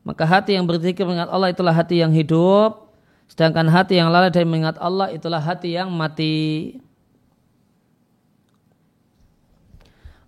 Maka 0.00 0.24
hati 0.24 0.56
yang 0.56 0.64
berzikir 0.64 1.04
mengingat 1.04 1.28
Allah 1.28 1.52
itulah 1.52 1.74
hati 1.76 2.00
yang 2.00 2.14
hidup, 2.14 2.88
sedangkan 3.28 3.68
hati 3.68 4.00
yang 4.00 4.08
lalai 4.08 4.32
dari 4.32 4.48
mengingat 4.48 4.80
Allah 4.80 5.12
itulah 5.12 5.42
hati 5.42 5.76
yang 5.76 5.92
mati. 5.92 6.78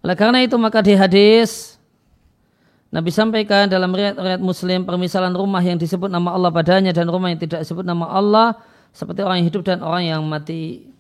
Oleh 0.03 0.19
karena 0.19 0.43
itu 0.43 0.59
maka 0.59 0.83
di 0.83 0.99
hadis 0.99 1.72
Nabi 2.93 3.09
sampaikan 3.09 3.73
dalam 3.73 3.89
riwayat 3.89 4.37
Muslim 4.37 4.85
permisalan 4.85 5.33
rumah 5.33 5.65
yang 5.65 5.81
disebut 5.81 6.13
nama 6.13 6.37
Allah 6.37 6.53
padanya 6.53 6.93
dan 6.93 7.09
rumah 7.09 7.33
yang 7.33 7.41
tidak 7.41 7.65
disebut 7.65 7.89
nama 7.89 8.05
Allah 8.13 8.61
seperti 8.93 9.25
orang 9.25 9.41
yang 9.41 9.49
hidup 9.49 9.65
dan 9.65 9.81
orang 9.81 10.05
yang 10.05 10.21
mati. 10.29 10.93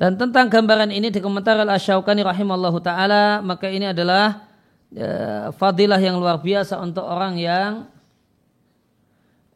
Dan 0.00 0.16
tentang 0.16 0.48
gambaran 0.48 0.88
ini 0.88 1.12
di 1.12 1.20
komentar 1.20 1.60
Al-Asyaukani 1.60 2.24
rahimallahu 2.24 2.80
ta'ala, 2.80 3.44
maka 3.44 3.68
ini 3.68 3.92
adalah 3.92 4.48
ya, 4.88 5.52
fadilah 5.52 6.00
yang 6.00 6.16
luar 6.16 6.40
biasa 6.40 6.80
untuk 6.80 7.04
orang 7.04 7.36
yang 7.36 7.84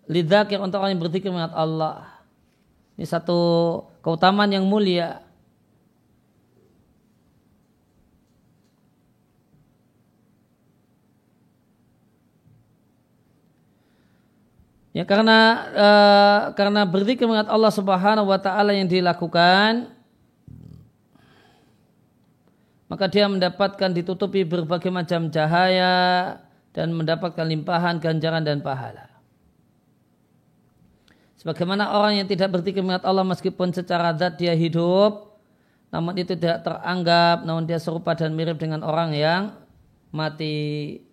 lidzakir 0.04 0.60
untuk 0.60 0.84
orang 0.84 0.92
yang 0.92 1.00
berzikir 1.00 1.32
mengingat 1.32 1.56
Allah. 1.56 2.13
Ini 2.94 3.06
satu 3.06 3.40
keutamaan 4.02 4.54
yang 4.54 4.66
mulia. 4.66 5.22
Ya 14.94 15.02
karena 15.02 15.38
uh, 15.74 16.40
karena 16.54 16.86
berzikir 16.86 17.26
mengingat 17.26 17.50
Allah 17.50 17.74
Subhanahu 17.74 18.30
wa 18.30 18.38
taala 18.38 18.70
yang 18.70 18.86
dilakukan 18.86 19.90
maka 22.86 23.10
dia 23.10 23.26
mendapatkan 23.26 23.90
ditutupi 23.90 24.46
berbagai 24.46 24.94
macam 24.94 25.26
cahaya 25.34 26.38
dan 26.70 26.94
mendapatkan 26.94 27.42
limpahan 27.42 27.98
ganjaran 27.98 28.46
dan 28.46 28.62
pahala. 28.62 29.13
Sebagaimana 31.44 31.92
orang 31.92 32.24
yang 32.24 32.24
tidak 32.24 32.56
berpikir 32.56 32.80
mengingat 32.80 33.04
Allah 33.04 33.20
meskipun 33.20 33.68
secara 33.68 34.16
zat 34.16 34.40
dia 34.40 34.56
hidup, 34.56 35.36
namun 35.92 36.16
itu 36.16 36.32
tidak 36.32 36.64
teranggap, 36.64 37.44
namun 37.44 37.68
dia 37.68 37.76
serupa 37.76 38.16
dan 38.16 38.32
mirip 38.32 38.56
dengan 38.56 38.80
orang 38.80 39.12
yang 39.12 39.52
mati. 40.08 41.04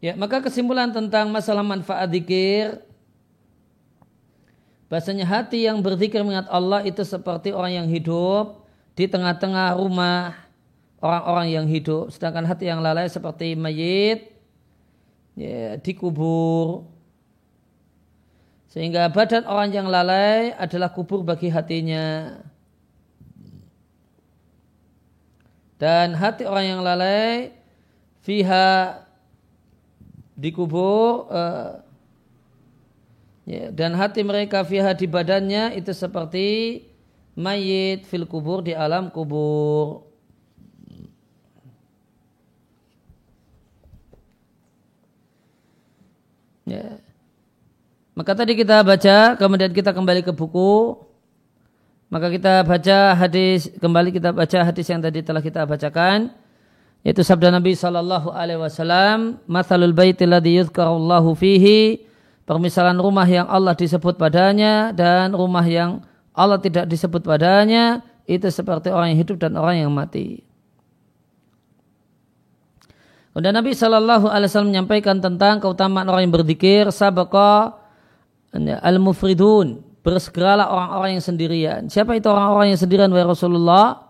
Ya, 0.00 0.16
maka 0.16 0.40
kesimpulan 0.40 0.96
tentang 0.96 1.28
masalah 1.28 1.60
manfaat 1.60 2.08
zikir 2.08 2.85
bahasanya 4.86 5.26
hati 5.26 5.66
yang 5.66 5.82
berzikir 5.82 6.22
mengingat 6.22 6.50
Allah 6.50 6.82
itu 6.86 7.02
seperti 7.02 7.50
orang 7.50 7.84
yang 7.84 7.88
hidup 7.90 8.66
di 8.94 9.10
tengah-tengah 9.10 9.76
rumah 9.78 10.34
orang-orang 11.02 11.46
yang 11.52 11.66
hidup. 11.68 12.10
Sedangkan 12.10 12.46
hati 12.46 12.66
yang 12.70 12.80
lalai 12.82 13.06
seperti 13.10 13.54
mayit 13.54 14.32
ya, 15.34 15.76
dikubur 15.78 16.96
sehingga 18.76 19.08
badan 19.08 19.48
orang 19.48 19.72
yang 19.72 19.88
lalai 19.88 20.52
adalah 20.52 20.92
kubur 20.92 21.24
bagi 21.24 21.48
hatinya. 21.48 22.36
Dan 25.80 26.12
hati 26.12 26.44
orang 26.44 26.76
yang 26.76 26.80
lalai 26.84 27.56
fiha 28.20 29.00
dikubur 30.36 31.24
uh, 31.32 31.80
ya, 33.46 33.70
dan 33.70 33.94
hati 33.94 34.26
mereka 34.26 34.66
fiha 34.66 34.92
di 34.92 35.06
badannya 35.06 35.78
itu 35.78 35.94
seperti 35.94 36.82
mayit 37.38 38.04
fil 38.10 38.26
kubur 38.26 38.60
di 38.60 38.74
alam 38.74 39.08
kubur. 39.08 40.04
Ya. 46.66 46.98
Maka 48.16 48.34
tadi 48.34 48.58
kita 48.58 48.82
baca, 48.82 49.38
kemudian 49.38 49.70
kita 49.70 49.94
kembali 49.94 50.26
ke 50.26 50.32
buku. 50.34 50.98
Maka 52.10 52.32
kita 52.32 52.64
baca 52.66 53.14
hadis, 53.14 53.70
kembali 53.78 54.10
kita 54.10 54.34
baca 54.34 54.58
hadis 54.66 54.86
yang 54.88 55.04
tadi 55.04 55.22
telah 55.22 55.44
kita 55.44 55.62
bacakan. 55.62 56.32
Itu 57.06 57.22
sabda 57.22 57.54
Nabi 57.54 57.78
Shallallahu 57.78 58.34
Alaihi 58.34 58.58
Wasallam, 58.58 59.38
"Mathalul 59.46 59.94
fihi." 61.38 62.02
Permisalan 62.46 62.94
rumah 63.02 63.26
yang 63.26 63.50
Allah 63.50 63.74
disebut 63.74 64.14
padanya 64.14 64.94
dan 64.94 65.34
rumah 65.34 65.66
yang 65.66 66.06
Allah 66.30 66.62
tidak 66.62 66.86
disebut 66.86 67.26
padanya 67.26 68.06
itu 68.22 68.46
seperti 68.46 68.94
orang 68.94 69.14
yang 69.14 69.20
hidup 69.26 69.36
dan 69.42 69.58
orang 69.58 69.82
yang 69.82 69.90
mati. 69.90 70.46
Kemudian 73.34 73.50
Nabi 73.50 73.74
Shallallahu 73.74 74.30
Alaihi 74.30 74.48
Wasallam 74.48 74.70
menyampaikan 74.70 75.18
tentang 75.18 75.58
keutamaan 75.58 76.06
orang 76.06 76.30
yang 76.30 76.34
berzikir, 76.38 76.88
sabaka 76.94 77.82
al-mufridun, 78.54 79.82
bersegeralah 80.06 80.70
orang-orang 80.70 81.18
yang 81.18 81.24
sendirian. 81.26 81.80
Siapa 81.90 82.14
itu 82.14 82.30
orang-orang 82.30 82.72
yang 82.72 82.80
sendirian? 82.80 83.10
Wahai 83.12 83.28
Rasulullah, 83.28 84.06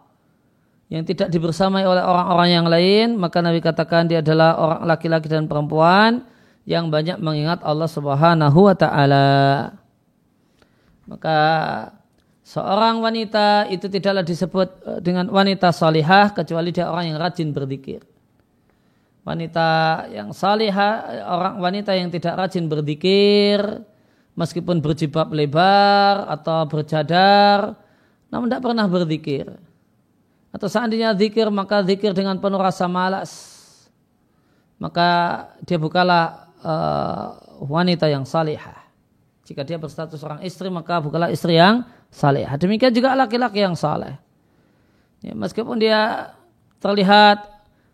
yang 0.86 1.02
tidak 1.02 1.32
dibersamai 1.34 1.82
oleh 1.82 2.04
orang-orang 2.04 2.48
yang 2.54 2.66
lain, 2.70 3.06
maka 3.18 3.42
Nabi 3.42 3.58
katakan 3.58 4.06
dia 4.06 4.22
adalah 4.22 4.54
orang 4.60 4.80
laki-laki 4.86 5.26
dan 5.26 5.50
perempuan 5.50 6.22
yang 6.66 6.90
banyak 6.90 7.22
mengingat 7.22 7.62
Allah 7.62 7.86
Subhanahu 7.86 8.58
wa 8.66 8.74
taala. 8.74 9.28
Maka 11.06 11.38
seorang 12.42 12.98
wanita 12.98 13.70
itu 13.70 13.86
tidaklah 13.86 14.26
disebut 14.26 14.68
eh, 14.82 15.00
dengan 15.00 15.30
wanita 15.30 15.70
salihah 15.70 16.34
kecuali 16.34 16.74
dia 16.74 16.90
orang 16.90 17.14
yang 17.14 17.18
rajin 17.22 17.54
berzikir. 17.54 18.02
Wanita 19.26 19.68
yang 20.10 20.30
salihah, 20.30 21.26
orang 21.26 21.58
wanita 21.58 21.94
yang 21.94 22.10
tidak 22.14 22.46
rajin 22.46 22.70
berzikir, 22.70 23.58
meskipun 24.38 24.78
berjibab 24.78 25.34
lebar 25.34 26.30
atau 26.30 26.62
bercadar, 26.70 27.74
namun 28.30 28.46
tidak 28.46 28.62
pernah 28.62 28.86
berzikir 28.86 29.50
atau 30.56 30.72
seandainya 30.72 31.12
zikir 31.12 31.52
maka 31.52 31.84
zikir 31.84 32.16
dengan 32.16 32.40
penuh 32.40 32.56
rasa 32.56 32.88
malas 32.88 33.60
maka 34.80 35.08
dia 35.68 35.76
bukalah 35.76 36.45
uh, 36.66 37.38
wanita 37.62 38.10
yang 38.10 38.26
salihah. 38.26 38.82
Jika 39.46 39.62
dia 39.62 39.78
berstatus 39.78 40.18
seorang 40.18 40.42
istri 40.42 40.66
maka 40.66 40.98
bukalah 40.98 41.30
istri 41.30 41.54
yang 41.54 41.86
salihah. 42.10 42.58
Demikian 42.58 42.90
juga 42.90 43.14
laki-laki 43.14 43.62
yang 43.62 43.78
saleh. 43.78 44.18
Ya, 45.22 45.32
meskipun 45.38 45.78
dia 45.78 46.34
terlihat 46.82 47.46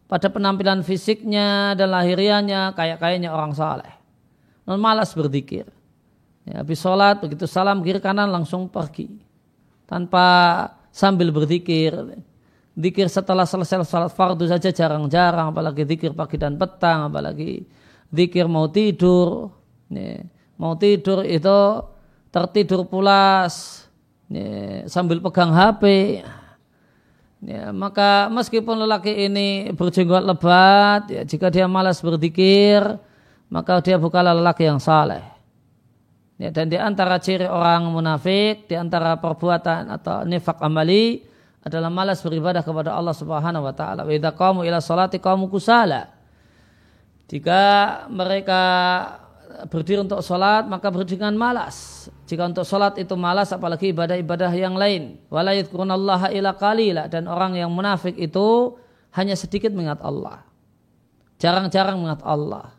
pada 0.08 0.28
penampilan 0.32 0.80
fisiknya 0.80 1.76
dan 1.76 1.92
lahiriannya 1.92 2.72
kayak 2.72 2.98
kayaknya 2.98 3.30
orang 3.32 3.52
saleh. 3.52 3.92
Non 4.64 4.80
malas 4.80 5.12
berzikir. 5.12 5.68
Ya, 6.42 6.64
habis 6.64 6.80
sholat 6.82 7.22
begitu 7.22 7.46
salam 7.46 7.84
kiri 7.84 8.00
kanan 8.00 8.32
langsung 8.32 8.66
pergi. 8.66 9.20
Tanpa 9.84 10.24
sambil 10.88 11.28
berzikir. 11.28 11.92
Zikir 12.72 13.04
setelah 13.12 13.44
selesai 13.44 13.84
sholat 13.84 14.08
fardu 14.16 14.48
saja 14.48 14.72
jarang-jarang, 14.72 15.52
apalagi 15.52 15.84
zikir 15.84 16.16
pagi 16.16 16.40
dan 16.40 16.56
petang, 16.56 17.12
apalagi 17.12 17.68
zikir 18.12 18.46
mau 18.46 18.68
tidur. 18.68 19.50
Ya, 19.88 20.22
mau 20.60 20.76
tidur 20.76 21.24
itu 21.24 21.58
tertidur 22.32 22.86
pulas 22.86 23.84
ya, 24.28 24.84
sambil 24.86 25.18
pegang 25.18 25.50
HP. 25.52 25.82
Ya, 27.42 27.74
maka 27.74 28.30
meskipun 28.30 28.86
lelaki 28.86 29.26
ini 29.26 29.74
berjenggot 29.74 30.22
lebat, 30.22 31.10
ya, 31.10 31.26
jika 31.26 31.50
dia 31.50 31.66
malas 31.66 31.98
berzikir, 31.98 32.86
maka 33.50 33.82
dia 33.82 33.98
bukanlah 33.98 34.30
lelaki 34.30 34.70
yang 34.70 34.78
saleh. 34.78 35.26
Ya, 36.38 36.54
dan 36.54 36.70
di 36.70 36.78
antara 36.78 37.18
ciri 37.18 37.50
orang 37.50 37.90
munafik, 37.90 38.70
di 38.70 38.78
antara 38.78 39.18
perbuatan 39.18 39.90
atau 39.90 40.22
nifak 40.22 40.62
amali 40.62 41.26
adalah 41.62 41.90
malas 41.90 42.22
beribadah 42.22 42.62
kepada 42.62 42.94
Allah 42.94 43.14
Subhanahu 43.14 43.66
wa 43.66 43.74
taala. 43.74 44.02
Wa 44.06 44.12
idza 44.14 44.30
qamu 44.34 44.66
ila 44.66 44.78
salati 44.82 45.18
qamu 45.22 45.46
kusala. 45.50 46.21
Jika 47.32 47.62
mereka 48.12 48.60
berdiri 49.72 50.04
untuk 50.04 50.20
sholat 50.20 50.68
maka 50.68 50.92
berdiri 50.92 51.16
dengan 51.16 51.32
malas. 51.40 52.08
Jika 52.28 52.44
untuk 52.44 52.68
sholat 52.68 53.00
itu 53.00 53.16
malas 53.16 53.56
apalagi 53.56 53.88
ibadah-ibadah 53.88 54.52
yang 54.52 54.76
lain. 54.76 55.16
Walayidkurunallaha 55.32 56.28
ila 56.36 56.52
qalila. 56.60 57.08
Dan 57.08 57.32
orang 57.32 57.56
yang 57.56 57.72
munafik 57.72 58.20
itu 58.20 58.76
hanya 59.16 59.32
sedikit 59.32 59.72
mengingat 59.72 60.04
Allah. 60.04 60.44
Jarang-jarang 61.40 62.04
mengingat 62.04 62.20
Allah. 62.20 62.76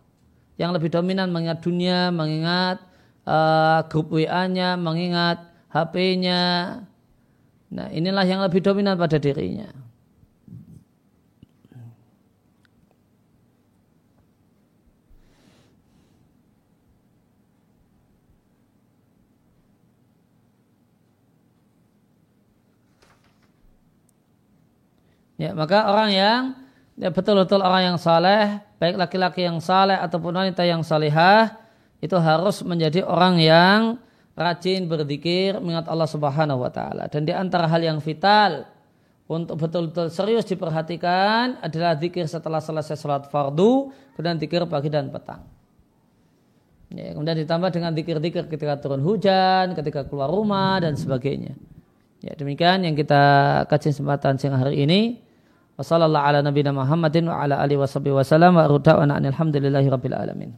Yang 0.62 0.72
lebih 0.78 0.90
dominan 0.94 1.34
mengingat 1.34 1.66
dunia, 1.66 2.14
mengingat 2.14 2.78
uh, 3.26 3.82
grup 3.90 4.14
WA-nya, 4.14 4.78
mengingat 4.78 5.50
HP-nya. 5.74 6.42
Nah 7.74 7.88
inilah 7.90 8.22
yang 8.22 8.46
lebih 8.46 8.62
dominan 8.62 9.02
pada 9.02 9.18
dirinya. 9.18 9.74
Ya, 25.44 25.52
maka 25.52 25.92
orang 25.92 26.10
yang 26.16 26.42
ya, 26.96 27.12
betul-betul 27.12 27.60
orang 27.60 27.92
yang 27.92 27.98
saleh, 28.00 28.64
baik 28.80 28.96
laki-laki 28.96 29.44
yang 29.44 29.60
saleh 29.60 30.00
ataupun 30.00 30.32
wanita 30.32 30.64
yang 30.64 30.80
salihah, 30.88 31.60
itu 32.00 32.16
harus 32.16 32.64
menjadi 32.64 33.04
orang 33.04 33.44
yang 33.44 34.00
rajin 34.40 34.88
berzikir 34.88 35.60
mengingat 35.60 35.92
Allah 35.92 36.08
Subhanahu 36.08 36.64
wa 36.64 36.72
taala. 36.72 37.12
Dan 37.12 37.28
di 37.28 37.36
antara 37.36 37.68
hal 37.68 37.84
yang 37.84 38.00
vital 38.00 38.72
untuk 39.28 39.60
betul-betul 39.60 40.08
serius 40.08 40.48
diperhatikan 40.48 41.60
adalah 41.60 42.00
zikir 42.00 42.24
setelah 42.24 42.64
selesai 42.64 42.96
sholat 42.96 43.28
fardu, 43.28 43.92
kemudian 44.16 44.40
zikir 44.40 44.64
pagi 44.64 44.88
dan 44.88 45.12
petang. 45.12 45.44
Ya, 46.88 47.12
kemudian 47.12 47.36
ditambah 47.36 47.68
dengan 47.74 47.92
zikir-zikir 47.92 48.48
ketika 48.48 48.80
turun 48.80 49.04
hujan, 49.04 49.76
ketika 49.76 50.08
keluar 50.08 50.32
rumah 50.32 50.80
dan 50.80 50.96
sebagainya. 50.96 51.58
Ya, 52.24 52.32
demikian 52.40 52.88
yang 52.88 52.96
kita 52.96 53.24
kaji 53.68 53.92
kesempatan 53.92 54.40
siang 54.40 54.56
hari 54.56 54.88
ini. 54.88 55.20
Wassallallahu 55.74 56.22
ala 56.22 56.40
nabiyina 56.46 56.70
Muhammadin 56.70 57.26
wa 57.26 57.42
ala 57.42 57.58
alihi 57.58 57.82
washabihi 57.82 58.14
wasallam 58.14 58.54
wa 58.54 58.70
ruda'wana 58.70 59.18
alhamdulillahi 59.18 59.90
rabbil 59.90 60.18
alamin. 60.18 60.54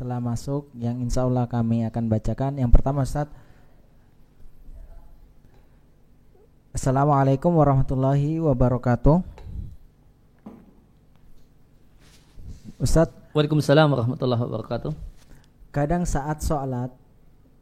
telah 0.00 0.16
masuk 0.16 0.72
yang 0.80 0.96
insya 0.96 1.28
Allah 1.28 1.44
kami 1.44 1.84
akan 1.84 2.08
bacakan. 2.08 2.56
Yang 2.56 2.72
pertama 2.72 3.04
Ustaz. 3.04 3.28
Assalamualaikum 6.72 7.52
warahmatullahi 7.52 8.40
wabarakatuh. 8.40 9.20
Ustaz. 12.80 13.12
Waalaikumsalam 13.36 13.92
warahmatullahi 13.92 14.40
wabarakatuh 14.40 15.09
Kadang 15.70 16.02
saat 16.02 16.42
sholat 16.42 16.90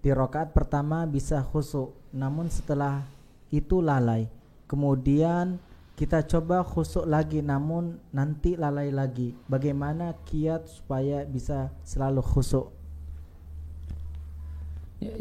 di 0.00 0.08
rokaat 0.08 0.56
pertama 0.56 1.04
bisa 1.04 1.44
khusyuk, 1.44 1.92
namun 2.08 2.48
setelah 2.48 3.04
itu 3.52 3.84
lalai. 3.84 4.24
Kemudian 4.64 5.60
kita 5.92 6.24
coba 6.24 6.64
khusyuk 6.64 7.04
lagi, 7.04 7.44
namun 7.44 8.00
nanti 8.08 8.56
lalai 8.56 8.88
lagi. 8.88 9.36
Bagaimana 9.44 10.16
kiat 10.24 10.64
supaya 10.72 11.28
bisa 11.28 11.68
selalu 11.84 12.24
khusyuk? 12.24 12.72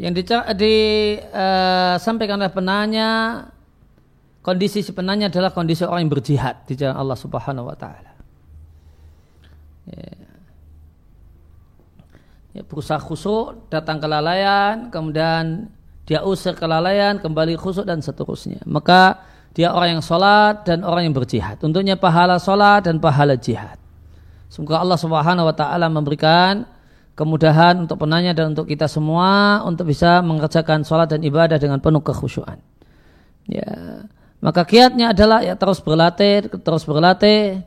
Yang 0.00 0.24
disampaikan 0.24 0.56
di, 0.56 2.34
uh, 2.34 2.40
oleh 2.40 2.52
penanya, 2.56 3.10
kondisi 4.40 4.80
si 4.80 4.96
penanya 4.96 5.28
adalah 5.28 5.52
kondisi 5.52 5.84
orang 5.84 6.08
yang 6.08 6.12
berjihad 6.16 6.64
di 6.64 6.72
jalan 6.72 6.96
Allah 6.96 7.20
Subhanahu 7.20 7.68
Wa 7.68 7.76
Taala. 7.76 8.12
Yeah 9.92 10.17
ya, 12.58 12.62
berusaha 12.66 12.98
khusuk, 12.98 13.70
datang 13.70 14.02
kelalaian, 14.02 14.90
kemudian 14.90 15.70
dia 16.10 16.26
usir 16.26 16.58
kelalaian, 16.58 17.22
kembali 17.22 17.54
khusuk 17.54 17.86
dan 17.86 18.02
seterusnya. 18.02 18.58
Maka 18.66 19.22
dia 19.54 19.70
orang 19.70 19.98
yang 19.98 20.04
sholat 20.04 20.66
dan 20.66 20.82
orang 20.82 21.06
yang 21.06 21.14
berjihad. 21.14 21.62
Untuknya 21.62 21.94
pahala 21.94 22.42
sholat 22.42 22.90
dan 22.90 22.98
pahala 22.98 23.38
jihad. 23.38 23.78
Semoga 24.50 24.82
Allah 24.82 24.98
Subhanahu 24.98 25.46
Wa 25.52 25.54
Taala 25.54 25.86
memberikan 25.92 26.66
kemudahan 27.14 27.84
untuk 27.84 28.00
penanya 28.00 28.32
dan 28.32 28.56
untuk 28.56 28.70
kita 28.70 28.86
semua 28.86 29.60
untuk 29.66 29.90
bisa 29.90 30.24
mengerjakan 30.24 30.82
sholat 30.82 31.10
dan 31.12 31.20
ibadah 31.22 31.58
dengan 31.60 31.78
penuh 31.78 32.00
kekhusyuan. 32.00 32.58
Ya, 33.48 34.06
maka 34.40 34.64
kiatnya 34.64 35.12
adalah 35.12 35.44
ya 35.44 35.58
terus 35.58 35.82
berlatih, 35.82 36.48
terus 36.62 36.86
berlatih, 36.86 37.64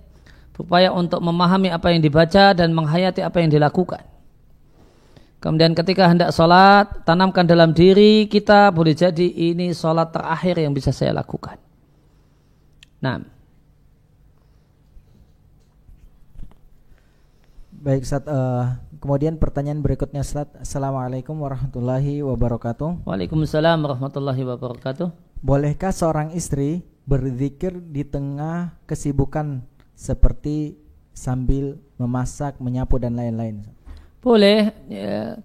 berupaya 0.56 0.90
untuk 0.96 1.20
memahami 1.20 1.70
apa 1.70 1.92
yang 1.94 2.02
dibaca 2.02 2.56
dan 2.56 2.72
menghayati 2.72 3.22
apa 3.22 3.38
yang 3.44 3.52
dilakukan. 3.52 4.11
Kemudian 5.42 5.74
ketika 5.74 6.06
hendak 6.06 6.30
sholat, 6.38 7.02
tanamkan 7.02 7.50
dalam 7.50 7.74
diri 7.74 8.30
kita 8.30 8.70
boleh 8.70 8.94
jadi 8.94 9.26
ini 9.26 9.74
sholat 9.74 10.14
terakhir 10.14 10.62
yang 10.62 10.70
bisa 10.70 10.94
saya 10.94 11.18
lakukan. 11.18 11.58
Nah. 13.02 13.26
Baik 17.82 18.06
Ustaz, 18.06 18.22
uh, 18.30 18.78
kemudian 19.02 19.42
pertanyaan 19.42 19.82
berikutnya 19.82 20.22
Ustaz. 20.22 20.46
Assalamualaikum 20.62 21.34
warahmatullahi 21.34 22.22
wabarakatuh. 22.22 23.02
Waalaikumsalam 23.10 23.82
warahmatullahi 23.82 24.46
wabarakatuh. 24.46 25.10
Bolehkah 25.42 25.90
seorang 25.90 26.38
istri 26.38 26.86
berzikir 27.10 27.82
di 27.82 28.06
tengah 28.06 28.78
kesibukan 28.86 29.66
seperti 29.98 30.78
sambil 31.18 31.82
memasak, 31.98 32.62
menyapu 32.62 33.02
dan 33.02 33.18
lain-lain? 33.18 33.66
Boleh, 34.22 34.70
ya. 34.86 35.42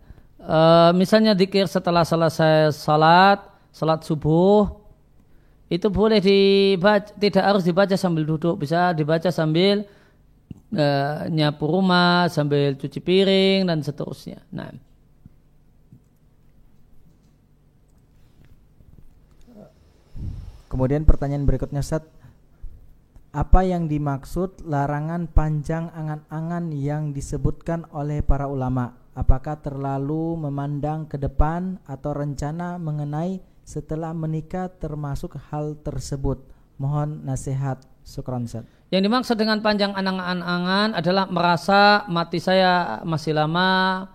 Uh, 0.46 0.94
misalnya 0.94 1.34
dikir 1.34 1.66
setelah 1.66 2.06
selesai 2.06 2.70
salat, 2.70 3.42
salat 3.74 4.04
subuh, 4.06 4.78
itu 5.66 5.90
boleh 5.90 6.22
dibaca, 6.22 7.10
tidak 7.18 7.42
harus 7.42 7.66
dibaca 7.66 7.96
sambil 7.98 8.22
duduk, 8.22 8.54
bisa 8.62 8.94
dibaca 8.94 9.26
sambil 9.34 9.82
uh, 10.70 11.26
nyapu 11.26 11.66
rumah, 11.66 12.30
sambil 12.30 12.78
cuci 12.78 13.02
piring 13.02 13.66
dan 13.66 13.82
seterusnya. 13.82 14.38
Nah. 14.54 14.70
Kemudian 20.70 21.02
pertanyaan 21.02 21.42
berikutnya 21.42 21.82
Ustaz, 21.82 22.06
apa 23.36 23.60
yang 23.68 23.84
dimaksud 23.84 24.64
larangan 24.64 25.28
panjang 25.28 25.92
angan-angan 25.92 26.72
yang 26.72 27.12
disebutkan 27.12 27.84
oleh 27.92 28.24
para 28.24 28.48
ulama? 28.48 28.96
Apakah 29.12 29.60
terlalu 29.60 30.40
memandang 30.40 31.04
ke 31.04 31.20
depan 31.20 31.76
atau 31.84 32.16
rencana 32.16 32.80
mengenai 32.80 33.44
setelah 33.60 34.16
menikah 34.16 34.72
termasuk 34.72 35.36
hal 35.52 35.76
tersebut? 35.84 36.40
Mohon 36.80 37.28
nasihat. 37.28 37.76
Syukran 38.06 38.46
Yang 38.88 39.02
dimaksud 39.04 39.36
dengan 39.36 39.60
panjang 39.60 39.90
angan-angan 39.92 40.94
adalah 40.94 41.26
merasa 41.26 42.06
mati 42.06 42.38
saya 42.38 43.02
masih 43.02 43.34
lama, 43.34 44.06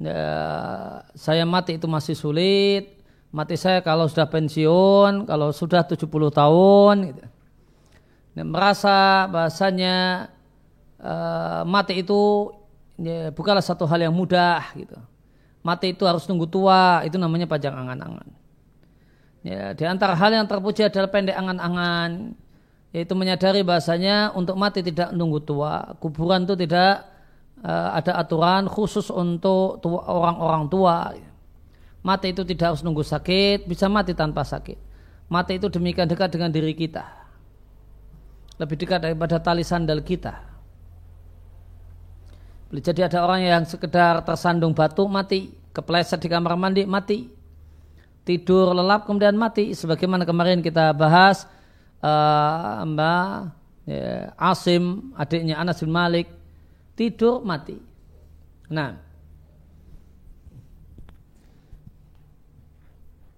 ya, 0.00 0.24
saya 1.12 1.44
mati 1.44 1.76
itu 1.76 1.84
masih 1.84 2.16
sulit, 2.16 2.96
mati 3.28 3.60
saya 3.60 3.84
kalau 3.84 4.08
sudah 4.08 4.26
pensiun, 4.26 5.28
kalau 5.28 5.52
sudah 5.52 5.84
70 5.84 6.08
tahun 6.32 6.96
gitu 7.12 7.35
merasa 8.44 9.24
bahasanya 9.32 10.28
uh, 11.00 11.64
mati 11.64 12.04
itu 12.04 12.52
ya, 13.00 13.32
bukanlah 13.32 13.64
satu 13.64 13.88
hal 13.88 14.04
yang 14.04 14.12
mudah 14.12 14.60
gitu. 14.76 14.98
Mati 15.64 15.96
itu 15.96 16.04
harus 16.06 16.28
tunggu 16.28 16.46
tua, 16.46 17.02
itu 17.02 17.16
namanya 17.18 17.48
panjang 17.48 17.74
angan-angan. 17.74 18.28
Ya, 19.42 19.74
di 19.74 19.82
antara 19.82 20.14
hal 20.14 20.30
yang 20.30 20.46
terpuji 20.46 20.86
adalah 20.86 21.10
pendek 21.10 21.34
angan-angan, 21.34 22.38
yaitu 22.94 23.18
menyadari 23.18 23.66
bahasanya 23.66 24.30
untuk 24.36 24.54
mati 24.54 24.82
tidak 24.86 25.10
nunggu 25.10 25.42
tua. 25.42 25.98
Kuburan 25.98 26.46
itu 26.46 26.54
tidak 26.54 27.02
uh, 27.66 27.98
ada 27.98 28.14
aturan 28.14 28.70
khusus 28.70 29.10
untuk 29.10 29.82
orang-orang 29.90 30.70
tua. 30.70 31.18
Mati 32.06 32.30
itu 32.30 32.46
tidak 32.46 32.74
harus 32.74 32.86
nunggu 32.86 33.02
sakit, 33.02 33.66
bisa 33.66 33.90
mati 33.90 34.14
tanpa 34.14 34.46
sakit. 34.46 34.78
Mati 35.26 35.58
itu 35.58 35.66
demikian 35.66 36.06
dekat 36.06 36.30
dengan 36.30 36.54
diri 36.54 36.70
kita. 36.70 37.25
Lebih 38.56 38.76
dekat 38.80 39.00
daripada 39.04 39.36
tali 39.36 39.60
sandal 39.60 40.00
kita. 40.00 40.40
Jadi 42.72 43.00
ada 43.04 43.22
orang 43.22 43.40
yang 43.46 43.62
sekedar 43.62 44.24
tersandung 44.26 44.74
batu 44.74 45.06
mati, 45.06 45.54
kepleset 45.70 46.18
di 46.18 46.28
kamar 46.28 46.58
mandi 46.58 46.82
mati, 46.82 47.30
tidur 48.26 48.74
lelap 48.74 49.06
kemudian 49.06 49.36
mati. 49.38 49.70
Sebagaimana 49.76 50.26
kemarin 50.26 50.64
kita 50.64 50.90
bahas 50.96 51.46
uh, 52.02 52.82
Mbak 52.82 53.28
ya, 53.86 54.34
Asim, 54.34 55.14
adiknya 55.14 55.62
Anas 55.62 55.78
bin 55.78 55.94
Malik, 55.94 56.26
tidur 56.98 57.44
mati. 57.44 57.78
Nah, 58.66 59.06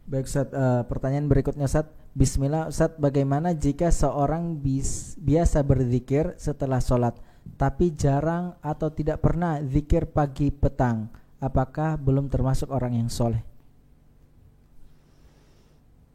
Baik 0.09 0.25
Ustaz, 0.25 0.49
uh, 0.57 0.89
pertanyaan 0.89 1.29
berikutnya 1.29 1.69
Ustaz. 1.69 1.98
Bismillah 2.19 2.67
Ustaz, 2.67 2.99
bagaimana 2.99 3.55
jika 3.55 3.95
seorang 3.95 4.59
bis, 4.59 5.15
biasa 5.23 5.63
berzikir 5.63 6.35
setelah 6.35 6.83
sholat 6.83 7.15
tapi 7.55 7.95
jarang 7.95 8.59
atau 8.59 8.91
tidak 8.91 9.23
pernah 9.23 9.63
zikir 9.63 10.03
pagi 10.11 10.51
petang? 10.51 11.07
Apakah 11.39 11.95
belum 11.95 12.27
termasuk 12.27 12.75
orang 12.75 12.99
yang 12.99 13.07
soleh? 13.07 13.39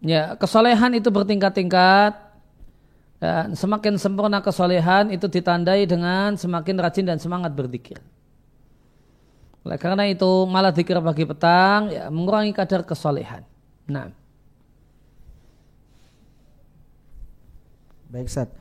Ya, 0.04 0.36
kesolehan 0.36 0.92
itu 1.00 1.08
bertingkat-tingkat 1.08 2.20
dan 3.24 3.56
semakin 3.56 3.96
sempurna 3.96 4.44
kesolehan 4.44 5.08
itu 5.08 5.32
ditandai 5.32 5.88
dengan 5.88 6.36
semakin 6.36 6.84
rajin 6.84 7.08
dan 7.08 7.16
semangat 7.16 7.56
berzikir. 7.56 8.04
Oleh 9.64 9.80
karena 9.80 10.04
itu 10.12 10.28
malah 10.52 10.76
zikir 10.76 11.00
pagi 11.00 11.24
petang 11.24 11.88
ya 11.96 12.12
mengurangi 12.12 12.52
kadar 12.52 12.84
kesolehan. 12.84 13.48
Nah. 13.88 14.23
Baik, 18.14 18.30
Sat. 18.30 18.54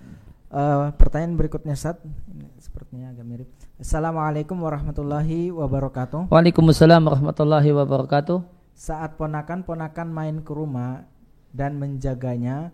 Uh, 0.48 0.88
pertanyaan 0.96 1.36
berikutnya, 1.36 1.76
Sat. 1.76 2.00
Ini 2.32 2.48
sepertinya 2.56 3.12
agak 3.12 3.26
mirip. 3.28 3.48
Assalamualaikum 3.76 4.56
warahmatullahi 4.56 5.52
wabarakatuh. 5.52 6.32
Waalaikumsalam 6.32 7.04
warahmatullahi 7.04 7.68
wabarakatuh. 7.76 8.40
Saat 8.72 9.20
ponakan-ponakan 9.20 10.08
main 10.08 10.40
ke 10.40 10.56
rumah 10.56 11.04
dan 11.52 11.76
menjaganya, 11.76 12.72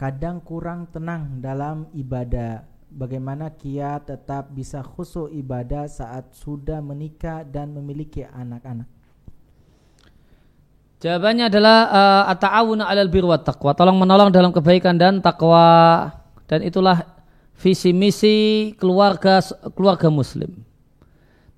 kadang 0.00 0.40
kurang 0.40 0.88
tenang 0.88 1.44
dalam 1.44 1.92
ibadah. 1.92 2.64
Bagaimana 2.88 3.52
kia 3.52 4.00
tetap 4.00 4.48
bisa 4.56 4.80
khusyuk 4.80 5.28
ibadah 5.28 5.84
saat 5.92 6.32
sudah 6.32 6.80
menikah 6.80 7.44
dan 7.44 7.76
memiliki 7.76 8.24
anak-anak? 8.24 8.88
Jawabannya 11.04 11.52
adalah 11.52 11.78
uh, 12.32 12.88
'alal 12.88 13.12
birri 13.12 13.28
wat 13.28 13.44
taqwa, 13.44 13.76
tolong 13.76 14.00
menolong 14.00 14.32
dalam 14.32 14.48
kebaikan 14.56 14.96
dan 14.96 15.20
takwa. 15.20 16.08
Dan 16.48 16.64
itulah 16.64 17.04
visi 17.60 17.92
misi 17.92 18.72
keluarga 18.80 19.44
keluarga 19.76 20.08
muslim. 20.08 20.64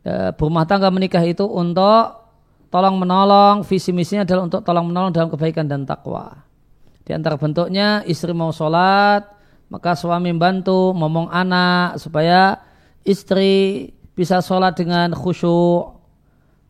Uh, 0.03 0.35
berumah 0.35 0.67
tangga 0.67 0.91
menikah 0.91 1.23
itu 1.23 1.47
untuk 1.47 2.27
tolong 2.75 2.99
menolong, 2.99 3.63
visi 3.63 3.95
misinya 3.95 4.27
adalah 4.27 4.51
untuk 4.51 4.67
tolong 4.67 4.91
menolong 4.91 5.15
dalam 5.15 5.31
kebaikan 5.31 5.71
dan 5.71 5.87
takwa. 5.87 6.43
Di 7.07 7.15
antara 7.15 7.39
bentuknya 7.39 8.03
istri 8.03 8.35
mau 8.35 8.51
sholat, 8.51 9.31
maka 9.71 9.95
suami 9.95 10.35
bantu 10.35 10.91
ngomong 10.91 11.31
anak 11.31 12.03
supaya 12.03 12.59
istri 13.07 13.95
bisa 14.19 14.43
sholat 14.43 14.75
dengan 14.75 15.15
khusyuk, 15.15 15.96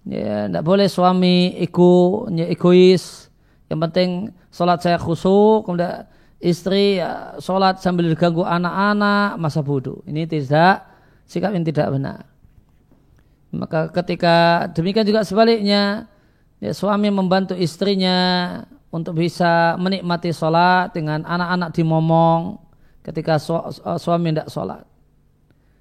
Ya, 0.06 0.46
tidak 0.46 0.62
boleh 0.62 0.86
suami 0.86 1.58
ego, 1.58 2.30
ya, 2.30 2.46
egois. 2.46 3.26
Yang 3.66 3.80
penting 3.90 4.10
sholat 4.54 4.78
saya 4.78 5.02
khusyuk, 5.02 5.66
kemudian 5.66 6.06
istri 6.38 7.02
ya, 7.02 7.34
sholat 7.42 7.82
sambil 7.82 8.06
diganggu 8.06 8.46
anak-anak, 8.46 9.34
masa 9.42 9.66
bodoh. 9.66 10.06
Ini 10.06 10.30
tidak 10.30 10.86
sikap 11.26 11.50
yang 11.50 11.66
tidak 11.66 11.90
benar. 11.90 12.22
Maka 13.50 13.90
ketika 13.90 14.68
demikian 14.70 15.02
juga 15.02 15.26
sebaliknya, 15.26 16.06
ya, 16.62 16.70
suami 16.70 17.10
membantu 17.10 17.58
istrinya 17.58 18.62
untuk 18.94 19.18
bisa 19.18 19.74
menikmati 19.82 20.30
sholat 20.30 20.94
dengan 20.94 21.26
anak-anak 21.26 21.74
dimomong 21.74 22.62
ketika 23.02 23.42
su 23.42 23.58
suami 23.98 24.30
tidak 24.30 24.54
sholat. 24.54 24.86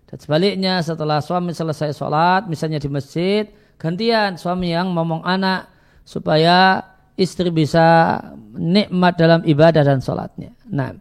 Dan 0.09 0.17
sebaliknya 0.17 0.81
setelah 0.81 1.21
suami 1.21 1.53
selesai 1.53 1.93
sholat, 1.93 2.49
misalnya 2.49 2.81
di 2.81 2.89
masjid, 2.89 3.49
gantian 3.75 4.39
suami 4.39 4.71
yang 4.71 4.95
ngomong 4.95 5.23
anak 5.23 5.67
supaya 6.05 6.83
istri 7.15 7.49
bisa 7.51 8.17
nikmat 8.55 9.15
dalam 9.15 9.41
ibadah 9.43 9.83
dan 9.83 9.99
sholatnya. 9.99 10.55
Nah. 10.67 10.95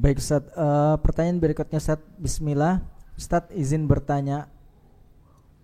Baik 0.00 0.16
Ustaz, 0.16 0.48
uh, 0.56 0.96
pertanyaan 0.98 1.38
berikutnya 1.38 1.78
Ustaz, 1.78 2.00
Bismillah. 2.16 2.80
Ustaz 3.20 3.52
izin 3.52 3.84
bertanya, 3.84 4.48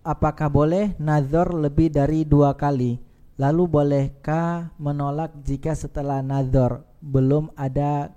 apakah 0.05 0.45
boleh 0.47 0.93
nazar 1.01 1.49
lebih 1.51 1.89
dari 1.89 2.21
dua 2.21 2.53
kali? 2.53 3.01
Lalu 3.37 3.63
bolehkah 3.69 4.73
menolak 4.81 5.33
jika 5.45 5.73
setelah 5.77 6.21
nazar 6.21 6.85
belum 7.01 7.53
ada 7.53 8.13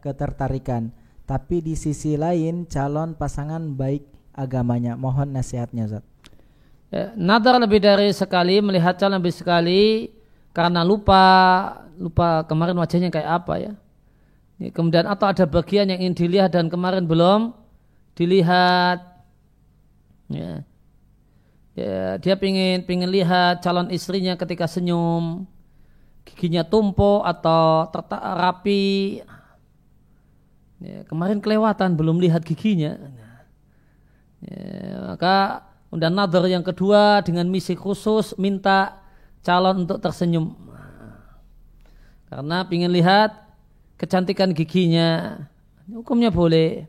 ketertarikan? 0.00 0.92
Tapi 1.24 1.64
di 1.64 1.76
sisi 1.76 2.16
lain 2.16 2.64
calon 2.68 3.16
pasangan 3.16 3.76
baik 3.76 4.19
agamanya. 4.40 4.96
Mohon 4.96 5.36
nasihatnya 5.36 5.84
Zat. 5.86 6.04
Ya, 6.90 7.14
nadar 7.14 7.60
lebih 7.62 7.78
dari 7.78 8.10
sekali, 8.10 8.58
melihat 8.58 8.98
calon 8.98 9.22
lebih 9.22 9.30
sekali 9.30 10.10
karena 10.50 10.82
lupa 10.82 11.22
lupa 11.94 12.42
kemarin 12.48 12.74
wajahnya 12.74 13.12
kayak 13.14 13.30
apa 13.44 13.54
ya. 13.60 13.72
Kemudian 14.74 15.08
atau 15.08 15.24
ada 15.30 15.48
bagian 15.48 15.88
yang 15.88 16.02
ingin 16.04 16.16
dilihat 16.16 16.52
dan 16.52 16.68
kemarin 16.68 17.06
belum 17.08 17.56
dilihat. 18.18 19.00
Ya. 20.28 20.66
Ya, 21.78 22.18
dia 22.18 22.34
pingin 22.36 22.84
pingin 22.84 23.08
lihat 23.08 23.62
calon 23.62 23.88
istrinya 23.88 24.34
ketika 24.34 24.66
senyum, 24.66 25.48
giginya 26.26 26.66
tumpuk 26.66 27.24
atau 27.24 27.88
tertak 27.88 28.20
rapi. 28.20 29.22
Ya, 30.82 31.06
kemarin 31.06 31.38
kelewatan 31.38 31.94
belum 31.94 32.20
lihat 32.20 32.42
giginya. 32.44 32.98
Ya, 34.40 35.12
maka 35.12 35.68
undang 35.92 36.16
nadar 36.16 36.48
yang 36.48 36.64
kedua 36.64 37.20
dengan 37.20 37.44
misi 37.50 37.76
khusus 37.76 38.32
minta 38.40 39.02
calon 39.44 39.84
untuk 39.84 40.00
tersenyum. 40.00 40.56
Karena 42.30 42.62
ingin 42.70 42.94
lihat 42.94 43.34
kecantikan 43.98 44.54
giginya, 44.54 45.42
hukumnya 45.90 46.30
boleh. 46.30 46.86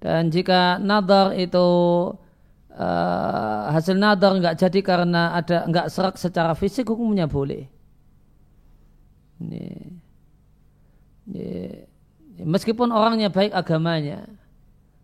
Dan 0.00 0.32
jika 0.32 0.80
nadar 0.80 1.36
itu 1.36 1.68
uh, 2.72 3.60
hasil 3.70 3.96
nadar 3.96 4.34
nggak 4.40 4.56
jadi 4.56 4.80
karena 4.80 5.36
ada 5.36 5.68
nggak 5.68 5.86
serak 5.92 6.16
secara 6.16 6.56
fisik, 6.56 6.88
hukumnya 6.88 7.28
boleh. 7.28 7.68
Ini, 9.36 9.64
ini, 11.28 11.48
meskipun 12.40 12.88
orangnya 12.88 13.28
baik 13.28 13.52
agamanya, 13.52 14.24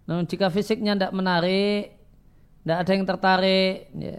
namun 0.07 0.27
jika 0.27 0.51
fisiknya 0.51 0.99
tidak 0.99 1.13
menarik, 1.15 1.95
tidak 2.63 2.79
ada 2.83 2.91
yang 2.91 3.07
tertarik, 3.07 3.73
ya, 3.95 4.19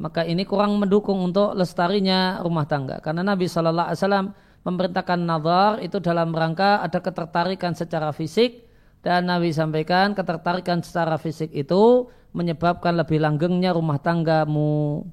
maka 0.00 0.24
ini 0.24 0.46
kurang 0.48 0.78
mendukung 0.78 1.20
untuk 1.20 1.52
lestarinya 1.52 2.40
rumah 2.40 2.64
tangga. 2.64 3.02
Karena 3.04 3.20
Nabi 3.20 3.50
Shallallahu 3.50 3.88
Alaihi 3.92 4.00
Wasallam 4.00 4.26
memerintahkan 4.62 5.20
nazar 5.20 5.72
itu 5.84 5.98
dalam 5.98 6.30
rangka 6.32 6.80
ada 6.80 6.98
ketertarikan 7.02 7.74
secara 7.74 8.14
fisik 8.14 8.66
dan 9.02 9.26
Nabi 9.26 9.54
sampaikan 9.54 10.14
ketertarikan 10.14 10.82
secara 10.82 11.16
fisik 11.18 11.54
itu 11.54 12.10
menyebabkan 12.34 12.94
lebih 12.94 13.22
langgengnya 13.22 13.74
rumah 13.74 13.98
tanggamu. 13.98 15.06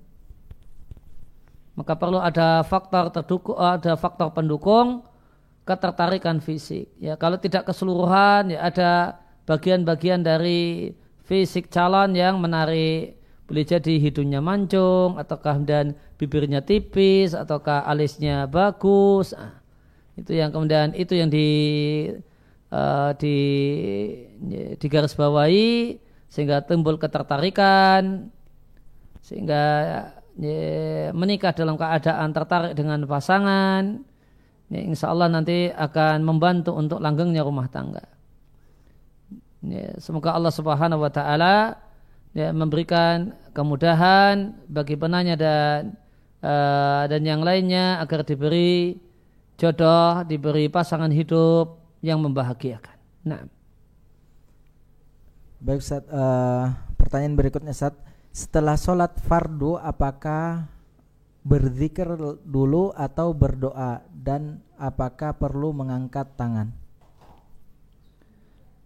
Maka 1.76 1.94
perlu 2.00 2.24
ada 2.24 2.64
faktor 2.64 3.12
terdukung, 3.12 3.60
ada 3.60 4.00
faktor 4.00 4.32
pendukung 4.32 5.04
ketertarikan 5.68 6.40
fisik. 6.40 6.94
Ya 7.02 7.20
kalau 7.20 7.36
tidak 7.36 7.68
keseluruhan 7.68 8.54
ya 8.54 8.64
ada 8.64 8.92
bagian-bagian 9.46 10.26
dari 10.26 10.92
fisik 11.26 11.70
calon 11.70 12.14
yang 12.14 12.38
menarik 12.38 13.18
boleh 13.46 13.66
jadi 13.66 14.02
hidungnya 14.02 14.42
mancung 14.42 15.22
ataukah 15.22 15.62
dan 15.62 15.94
bibirnya 16.18 16.66
tipis 16.66 17.38
ataukah 17.38 17.86
alisnya 17.86 18.50
bagus 18.50 19.38
nah, 19.38 19.62
itu 20.18 20.34
yang 20.34 20.50
kemudian 20.50 20.98
itu 20.98 21.14
yang 21.14 21.30
di 21.30 21.50
uh, 22.74 23.14
di 23.22 23.38
di 24.82 24.88
garis 24.90 25.14
bawahi 25.14 26.02
sehingga 26.26 26.66
timbul 26.66 26.98
ketertarikan 26.98 28.34
sehingga 29.26 29.64
ya, 30.38 31.10
menikah 31.18 31.50
dalam 31.58 31.82
keadaan 31.82 32.30
tertarik 32.30 32.78
dengan 32.78 33.02
pasangan, 33.10 34.06
ya, 34.70 34.82
insya 34.86 35.10
Allah 35.10 35.34
nanti 35.34 35.74
akan 35.74 36.22
membantu 36.22 36.78
untuk 36.78 37.02
langgengnya 37.02 37.42
rumah 37.42 37.66
tangga. 37.66 38.06
Ya, 39.66 39.98
semoga 39.98 40.38
Allah 40.38 40.54
Subhanahu 40.54 41.02
Wa 41.02 41.12
Taala 41.12 41.82
ya, 42.38 42.54
memberikan 42.54 43.34
kemudahan 43.56 44.54
bagi 44.70 44.94
penanya 44.94 45.34
dan 45.34 45.98
uh, 46.46 47.04
dan 47.10 47.22
yang 47.26 47.42
lainnya 47.42 47.98
agar 48.04 48.22
diberi 48.22 49.00
jodoh, 49.58 50.22
diberi 50.28 50.70
pasangan 50.70 51.10
hidup 51.10 51.82
yang 52.06 52.22
membahagiakan. 52.22 52.98
Nah. 53.26 53.42
Baik 55.66 55.82
Ustaz, 55.82 56.06
uh, 56.14 56.70
pertanyaan 57.00 57.34
berikutnya 57.34 57.74
Ustaz. 57.74 57.98
Setelah 58.36 58.76
sholat 58.78 59.18
fardu 59.26 59.80
apakah 59.80 60.68
berzikir 61.42 62.06
dulu 62.44 62.92
atau 62.94 63.32
berdoa 63.32 64.04
dan 64.12 64.62
apakah 64.78 65.34
perlu 65.34 65.72
mengangkat 65.72 66.36
tangan? 66.36 66.85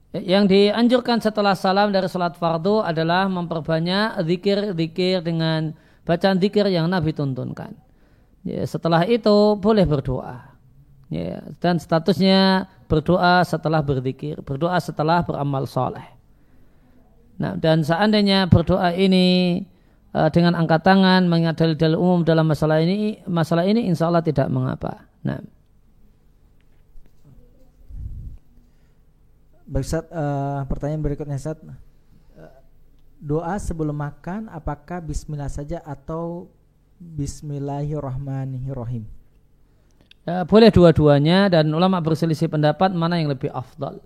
Yang 0.10 0.44
dianjurkan 0.50 1.22
setelah 1.22 1.54
salam 1.54 1.94
dari 1.94 2.10
sholat 2.10 2.34
fardu 2.34 2.82
adalah 2.82 3.30
memperbanyak 3.30 4.18
zikir-zikir 4.26 5.22
dengan 5.22 5.78
bacaan 6.02 6.42
zikir 6.42 6.66
yang 6.66 6.90
Nabi 6.90 7.14
tuntunkan. 7.14 7.78
Ya, 8.42 8.66
setelah 8.66 9.06
itu 9.06 9.54
boleh 9.62 9.86
berdoa. 9.86 10.58
Ya, 11.14 11.46
dan 11.62 11.78
statusnya 11.78 12.66
berdoa 12.90 13.46
setelah 13.46 13.86
berzikir, 13.86 14.42
berdoa 14.42 14.82
setelah 14.82 15.22
beramal 15.22 15.70
soleh. 15.70 16.06
Nah, 17.38 17.54
dan 17.54 17.86
seandainya 17.86 18.50
berdoa 18.50 18.90
ini 18.98 19.62
uh, 20.18 20.30
dengan 20.34 20.58
angkat 20.58 20.90
tangan 20.90 21.30
mengingat 21.30 21.62
dalil-dalil 21.62 22.02
umum 22.02 22.26
dalam 22.26 22.50
masalah 22.50 22.82
ini, 22.82 23.22
masalah 23.30 23.62
ini 23.70 23.86
insya 23.86 24.10
Allah 24.10 24.26
tidak 24.26 24.50
mengapa. 24.50 25.06
Nah. 25.22 25.38
Baik 29.70 29.86
Ustaz, 29.86 30.02
uh, 30.10 30.66
pertanyaan 30.66 31.06
berikutnya 31.06 31.38
Ustaz. 31.38 31.62
Uh, 31.62 31.78
doa 33.22 33.54
sebelum 33.62 33.94
makan 33.94 34.50
apakah 34.50 34.98
bismillah 34.98 35.46
saja 35.46 35.78
atau 35.86 36.50
bismillahirrahmanirrahim? 36.98 39.06
Uh, 40.26 40.42
boleh 40.50 40.74
dua-duanya 40.74 41.54
dan 41.54 41.70
ulama 41.70 42.02
berselisih 42.02 42.50
pendapat 42.50 42.90
mana 42.98 43.22
yang 43.22 43.30
lebih 43.30 43.54
afdal. 43.54 44.02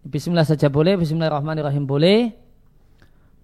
Bismillah 0.00 0.48
saja 0.48 0.72
boleh, 0.72 0.96
bismillahirrahmanirrahim 0.96 1.84
boleh. 1.84 2.32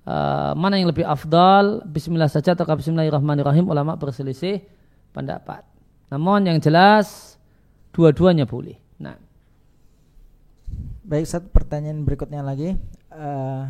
Uh, 0.08 0.56
mana 0.56 0.80
yang 0.80 0.88
lebih 0.88 1.04
afdal, 1.04 1.84
bismillah 1.84 2.32
saja 2.32 2.56
atau 2.56 2.64
bismillahirrahmanirrahim 2.64 3.68
ulama 3.68 3.92
berselisih 4.00 4.64
pendapat. 5.12 5.68
Namun 6.08 6.48
yang 6.48 6.56
jelas 6.64 7.36
dua-duanya 7.92 8.48
boleh. 8.48 8.80
Nah. 8.96 9.34
Baik, 11.04 11.28
satu 11.28 11.52
pertanyaan 11.52 12.00
berikutnya 12.00 12.40
lagi. 12.40 12.80
Uh, 13.12 13.68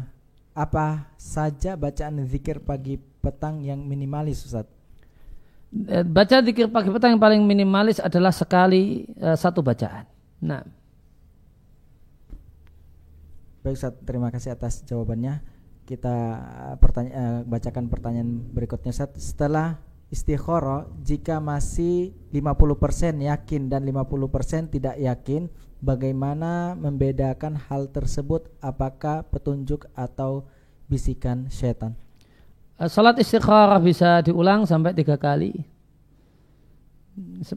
apa 0.54 1.10
saja 1.18 1.74
bacaan 1.74 2.22
zikir 2.30 2.62
pagi 2.62 2.94
petang 2.94 3.58
yang 3.58 3.82
minimalis, 3.82 4.46
Ustaz? 4.46 4.70
Eh, 5.74 6.06
baca 6.06 6.38
zikir 6.38 6.70
pagi 6.70 6.94
petang 6.94 7.18
yang 7.18 7.22
paling 7.22 7.42
minimalis 7.42 7.98
adalah 7.98 8.30
sekali 8.30 9.10
uh, 9.18 9.34
satu 9.34 9.66
bacaan. 9.66 10.06
Nah. 10.46 10.62
Baik, 13.66 13.82
Ustaz, 13.82 13.98
terima 14.06 14.30
kasih 14.30 14.54
atas 14.54 14.86
jawabannya. 14.86 15.42
Kita 15.90 16.14
pertanya 16.78 17.12
uh, 17.18 17.40
bacakan 17.50 17.90
pertanyaan 17.90 18.46
berikutnya, 18.54 18.94
Ustaz. 18.94 19.10
Setelah 19.18 19.82
istikharah, 20.06 20.86
jika 21.02 21.42
masih 21.42 22.14
50% 22.30 23.26
yakin 23.26 23.66
dan 23.66 23.82
50% 23.82 24.70
tidak 24.70 24.94
yakin, 25.02 25.50
bagaimana 25.84 26.72
membedakan 26.72 27.60
hal 27.68 27.92
tersebut 27.92 28.48
apakah 28.64 29.28
petunjuk 29.28 29.84
atau 29.92 30.48
bisikan 30.88 31.52
setan 31.52 31.92
eh, 32.80 32.88
Salat 32.88 33.20
istikharah 33.20 33.76
bisa 33.84 34.24
diulang 34.24 34.64
sampai 34.64 34.96
tiga 34.96 35.20
kali 35.20 35.74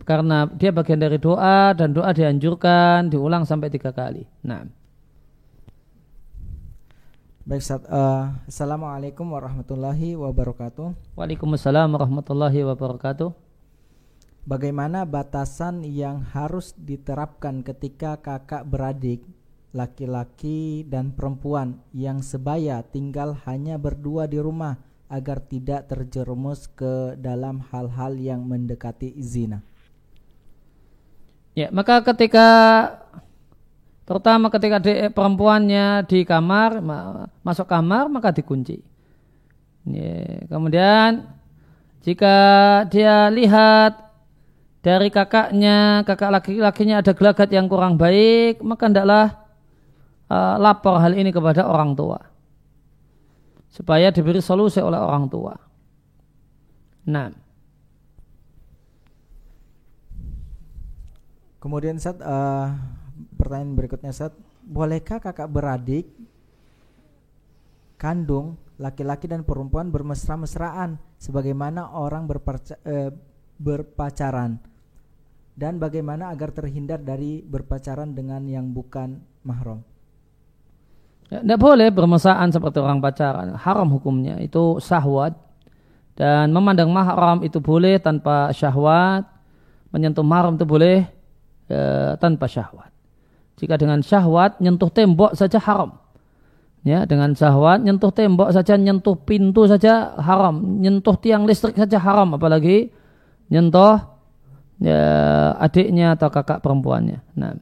karena 0.06 0.46
dia 0.54 0.70
bagian 0.70 1.02
dari 1.02 1.18
doa 1.18 1.74
dan 1.74 1.90
doa 1.90 2.14
dianjurkan 2.14 3.10
diulang 3.10 3.42
sampai 3.42 3.74
tiga 3.74 3.90
kali. 3.90 4.22
Nah. 4.46 4.70
Baik. 7.48 7.64
Uh, 7.88 8.38
Assalamualaikum 8.46 9.24
warahmatullahi 9.24 10.20
wabarakatuh. 10.20 11.16
Waalaikumsalam 11.16 11.88
warahmatullahi 11.90 12.60
wabarakatuh. 12.68 13.47
Bagaimana 14.48 15.04
batasan 15.04 15.84
yang 15.84 16.24
harus 16.24 16.72
diterapkan 16.80 17.68
ketika 17.68 18.16
kakak 18.16 18.64
beradik 18.64 19.20
laki-laki 19.76 20.88
dan 20.88 21.12
perempuan 21.12 21.84
yang 21.92 22.24
sebaya 22.24 22.80
tinggal 22.80 23.36
hanya 23.44 23.76
berdua 23.76 24.24
di 24.24 24.40
rumah 24.40 24.80
agar 25.12 25.44
tidak 25.44 25.92
terjerumus 25.92 26.72
ke 26.72 27.20
dalam 27.20 27.60
hal-hal 27.76 28.16
yang 28.16 28.48
mendekati 28.48 29.20
zina. 29.20 29.60
Ya, 31.52 31.68
maka 31.76 32.00
ketika 32.08 32.48
terutama 34.08 34.48
ketika 34.48 34.80
di, 34.80 35.12
perempuannya 35.12 36.08
di 36.08 36.24
kamar 36.24 36.80
masuk 37.44 37.68
kamar 37.68 38.08
maka 38.08 38.32
dikunci. 38.32 38.80
Ya, 39.92 40.48
kemudian 40.48 41.28
jika 42.00 42.36
dia 42.88 43.28
lihat 43.28 44.07
dari 44.88 45.12
kakaknya, 45.12 46.08
kakak 46.08 46.32
laki-lakinya 46.32 47.04
ada 47.04 47.12
gelagat 47.12 47.52
yang 47.52 47.68
kurang 47.68 48.00
baik, 48.00 48.64
maka 48.64 48.88
hendaklah 48.88 49.36
uh, 50.32 50.56
lapor 50.56 50.96
hal 51.04 51.12
ini 51.12 51.36
kepada 51.36 51.68
orang 51.68 51.92
tua. 51.92 52.24
Supaya 53.68 54.16
diberi 54.16 54.40
solusi 54.40 54.80
oleh 54.80 54.96
orang 54.96 55.28
tua. 55.28 55.52
Nah. 57.04 57.28
Kemudian 61.60 62.00
saat 62.00 62.24
uh, 62.24 62.32
eh, 62.32 62.66
pertanyaan 63.36 63.76
berikutnya 63.76 64.16
saat 64.16 64.32
bolehkah 64.64 65.20
kakak 65.20 65.52
beradik 65.52 66.08
kandung 68.00 68.56
laki-laki 68.80 69.28
dan 69.28 69.44
perempuan 69.44 69.92
bermesra-mesraan 69.92 70.96
sebagaimana 71.20 71.92
orang 71.92 72.24
uh, 72.24 73.12
berpacaran? 73.60 74.77
Dan 75.58 75.82
bagaimana 75.82 76.30
agar 76.30 76.54
terhindar 76.54 77.02
dari 77.02 77.42
berpacaran 77.42 78.14
dengan 78.14 78.46
yang 78.46 78.70
bukan 78.70 79.18
mahram. 79.42 79.82
Tidak 81.28 81.44
ya, 81.44 81.58
boleh 81.60 81.90
bermesraan 81.92 82.54
seperti 82.54 82.80
orang 82.80 83.02
pacaran, 83.04 83.58
haram 83.58 83.90
hukumnya 83.92 84.40
itu 84.40 84.80
syahwat 84.80 85.36
dan 86.16 86.54
memandang 86.54 86.88
mahram 86.94 87.44
itu 87.44 87.60
boleh 87.60 88.00
tanpa 88.00 88.54
syahwat, 88.54 89.28
menyentuh 89.92 90.24
mahram 90.24 90.56
itu 90.56 90.64
boleh 90.64 91.04
e, 91.68 91.80
tanpa 92.18 92.48
syahwat. 92.48 92.94
Jika 93.58 93.76
dengan 93.76 94.00
syahwat 94.06 94.62
nyentuh 94.62 94.90
tembok 94.94 95.38
saja 95.38 95.62
haram. 95.62 96.00
Ya, 96.82 97.04
dengan 97.04 97.36
syahwat 97.36 97.84
nyentuh 97.84 98.10
tembok 98.10 98.50
saja, 98.50 98.80
nyentuh 98.80 99.20
pintu 99.20 99.68
saja 99.68 100.16
haram, 100.18 100.80
nyentuh 100.80 101.18
tiang 101.20 101.44
listrik 101.44 101.76
saja 101.76 102.00
haram 102.00 102.34
apalagi 102.34 102.90
nyentuh 103.52 104.17
ya, 104.82 105.02
adiknya 105.58 106.18
atau 106.18 106.30
kakak 106.30 106.62
perempuannya. 106.62 107.22
Nah. 107.38 107.58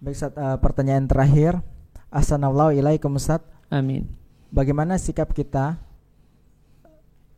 Baik, 0.00 0.16
Ustaz, 0.16 0.32
uh, 0.36 0.56
pertanyaan 0.60 1.08
terakhir. 1.08 1.58
Assalamualaikum 2.12 3.16
Ustaz. 3.16 3.42
Amin. 3.72 4.06
Bagaimana 4.52 4.96
sikap 4.96 5.34
kita 5.34 5.86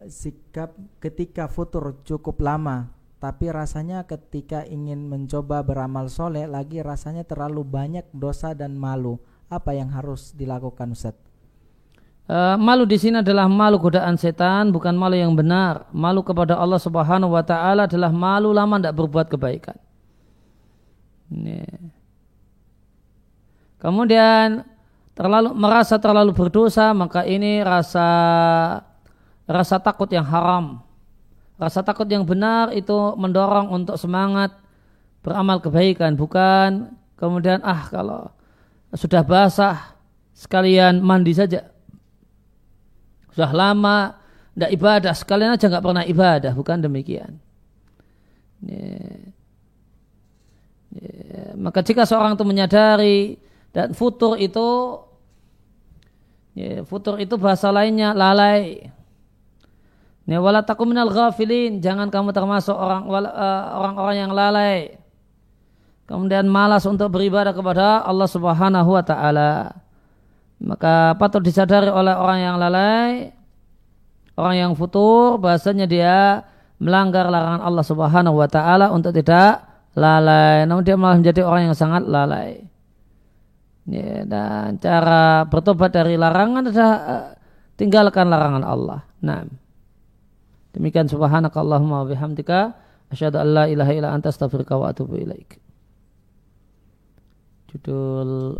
sikap 0.06 0.78
ketika 1.02 1.50
futur 1.50 1.98
cukup 2.06 2.38
lama 2.38 2.94
tapi 3.18 3.50
rasanya 3.50 4.06
ketika 4.06 4.62
ingin 4.62 5.10
mencoba 5.10 5.58
beramal 5.66 6.06
soleh 6.06 6.46
lagi 6.46 6.78
rasanya 6.78 7.26
terlalu 7.26 7.66
banyak 7.66 8.06
dosa 8.14 8.54
dan 8.54 8.78
malu 8.78 9.18
apa 9.50 9.74
yang 9.74 9.90
harus 9.90 10.30
dilakukan 10.38 10.94
Ustaz? 10.94 11.18
Uh, 12.28 12.60
malu 12.60 12.84
di 12.84 13.00
sini 13.00 13.24
adalah 13.24 13.48
malu 13.48 13.80
godaan 13.80 14.12
setan, 14.20 14.68
bukan 14.68 14.92
malu 14.92 15.16
yang 15.16 15.32
benar. 15.32 15.88
Malu 15.96 16.20
kepada 16.20 16.60
Allah 16.60 16.76
Subhanahu 16.76 17.32
wa 17.32 17.40
taala 17.40 17.88
adalah 17.88 18.12
malu 18.12 18.52
lama 18.52 18.76
tidak 18.76 19.00
berbuat 19.00 19.32
kebaikan. 19.32 19.80
Ini. 21.32 21.64
Kemudian 23.80 24.60
terlalu 25.16 25.56
merasa 25.56 25.96
terlalu 25.96 26.36
berdosa, 26.36 26.92
maka 26.92 27.24
ini 27.24 27.64
rasa 27.64 28.08
rasa 29.48 29.80
takut 29.80 30.12
yang 30.12 30.28
haram. 30.28 30.84
Rasa 31.56 31.80
takut 31.80 32.04
yang 32.12 32.28
benar 32.28 32.76
itu 32.76 32.92
mendorong 33.16 33.72
untuk 33.72 33.96
semangat 33.96 34.52
beramal 35.24 35.64
kebaikan, 35.64 36.12
bukan 36.12 36.92
kemudian 37.16 37.64
ah 37.64 37.88
kalau 37.88 38.28
sudah 38.92 39.24
basah 39.24 39.96
sekalian 40.36 41.00
mandi 41.00 41.32
saja 41.32 41.77
sudah 43.38 43.54
lama 43.54 44.18
tidak 44.58 44.70
ibadah 44.74 45.14
sekalian 45.14 45.54
aja 45.54 45.70
nggak 45.70 45.86
pernah 45.86 46.02
ibadah 46.02 46.50
bukan 46.58 46.82
demikian 46.82 47.38
ya. 48.66 48.98
Ya. 50.98 51.54
maka 51.54 51.86
jika 51.86 52.02
seorang 52.02 52.34
itu 52.34 52.42
menyadari 52.42 53.38
dan 53.70 53.94
futur 53.94 54.34
itu 54.34 54.98
ya, 56.58 56.82
futur 56.82 57.22
itu 57.22 57.38
bahasa 57.38 57.70
lainnya 57.70 58.10
lalai 58.10 58.90
ya, 60.26 60.42
wala 60.42 60.66
minal 60.82 61.14
ghafilin 61.14 61.78
jangan 61.78 62.10
kamu 62.10 62.34
termasuk 62.34 62.74
orang 62.74 63.06
uh, 63.06 63.62
orang-orang 63.78 64.16
yang 64.18 64.32
lalai 64.34 64.98
kemudian 66.10 66.50
malas 66.50 66.82
untuk 66.90 67.14
beribadah 67.14 67.54
kepada 67.54 68.02
Allah 68.02 68.26
Subhanahu 68.26 68.90
wa 68.98 69.04
taala 69.06 69.78
maka 70.58 71.14
patut 71.14 71.42
disadari 71.42 71.86
oleh 71.86 72.14
orang 72.18 72.38
yang 72.42 72.56
lalai 72.58 73.30
orang 74.38 74.54
yang 74.54 74.72
futur 74.78 75.38
bahasanya 75.38 75.86
dia 75.90 76.46
melanggar 76.78 77.26
larangan 77.26 77.62
Allah 77.66 77.84
Subhanahu 77.84 78.38
wa 78.38 78.46
taala 78.46 78.94
untuk 78.94 79.10
tidak 79.10 79.66
lalai. 79.98 80.62
Namun 80.64 80.86
dia 80.86 80.94
malah 80.94 81.18
menjadi 81.18 81.42
orang 81.42 81.70
yang 81.70 81.76
sangat 81.76 82.06
lalai. 82.06 82.62
Ya, 83.88 84.22
dan 84.22 84.78
cara 84.78 85.48
bertobat 85.48 85.90
dari 85.90 86.14
larangan 86.14 86.70
adalah 86.70 86.94
uh, 87.02 87.26
tinggalkan 87.74 88.30
larangan 88.30 88.62
Allah. 88.62 89.00
Nah 89.24 89.42
demikian 90.76 91.10
subhanakallahumma 91.10 92.04
wa 92.04 92.06
bihamdika 92.06 92.76
asyhadu 93.10 93.42
an 93.42 93.48
la 93.50 93.64
ilaha 93.66 93.92
illa 93.96 94.14
anta 94.14 94.30
astaghfiruka 94.30 94.78
wa 94.78 94.92
atubu 94.94 95.18
ilaik. 95.18 95.58
Judul 97.74 98.56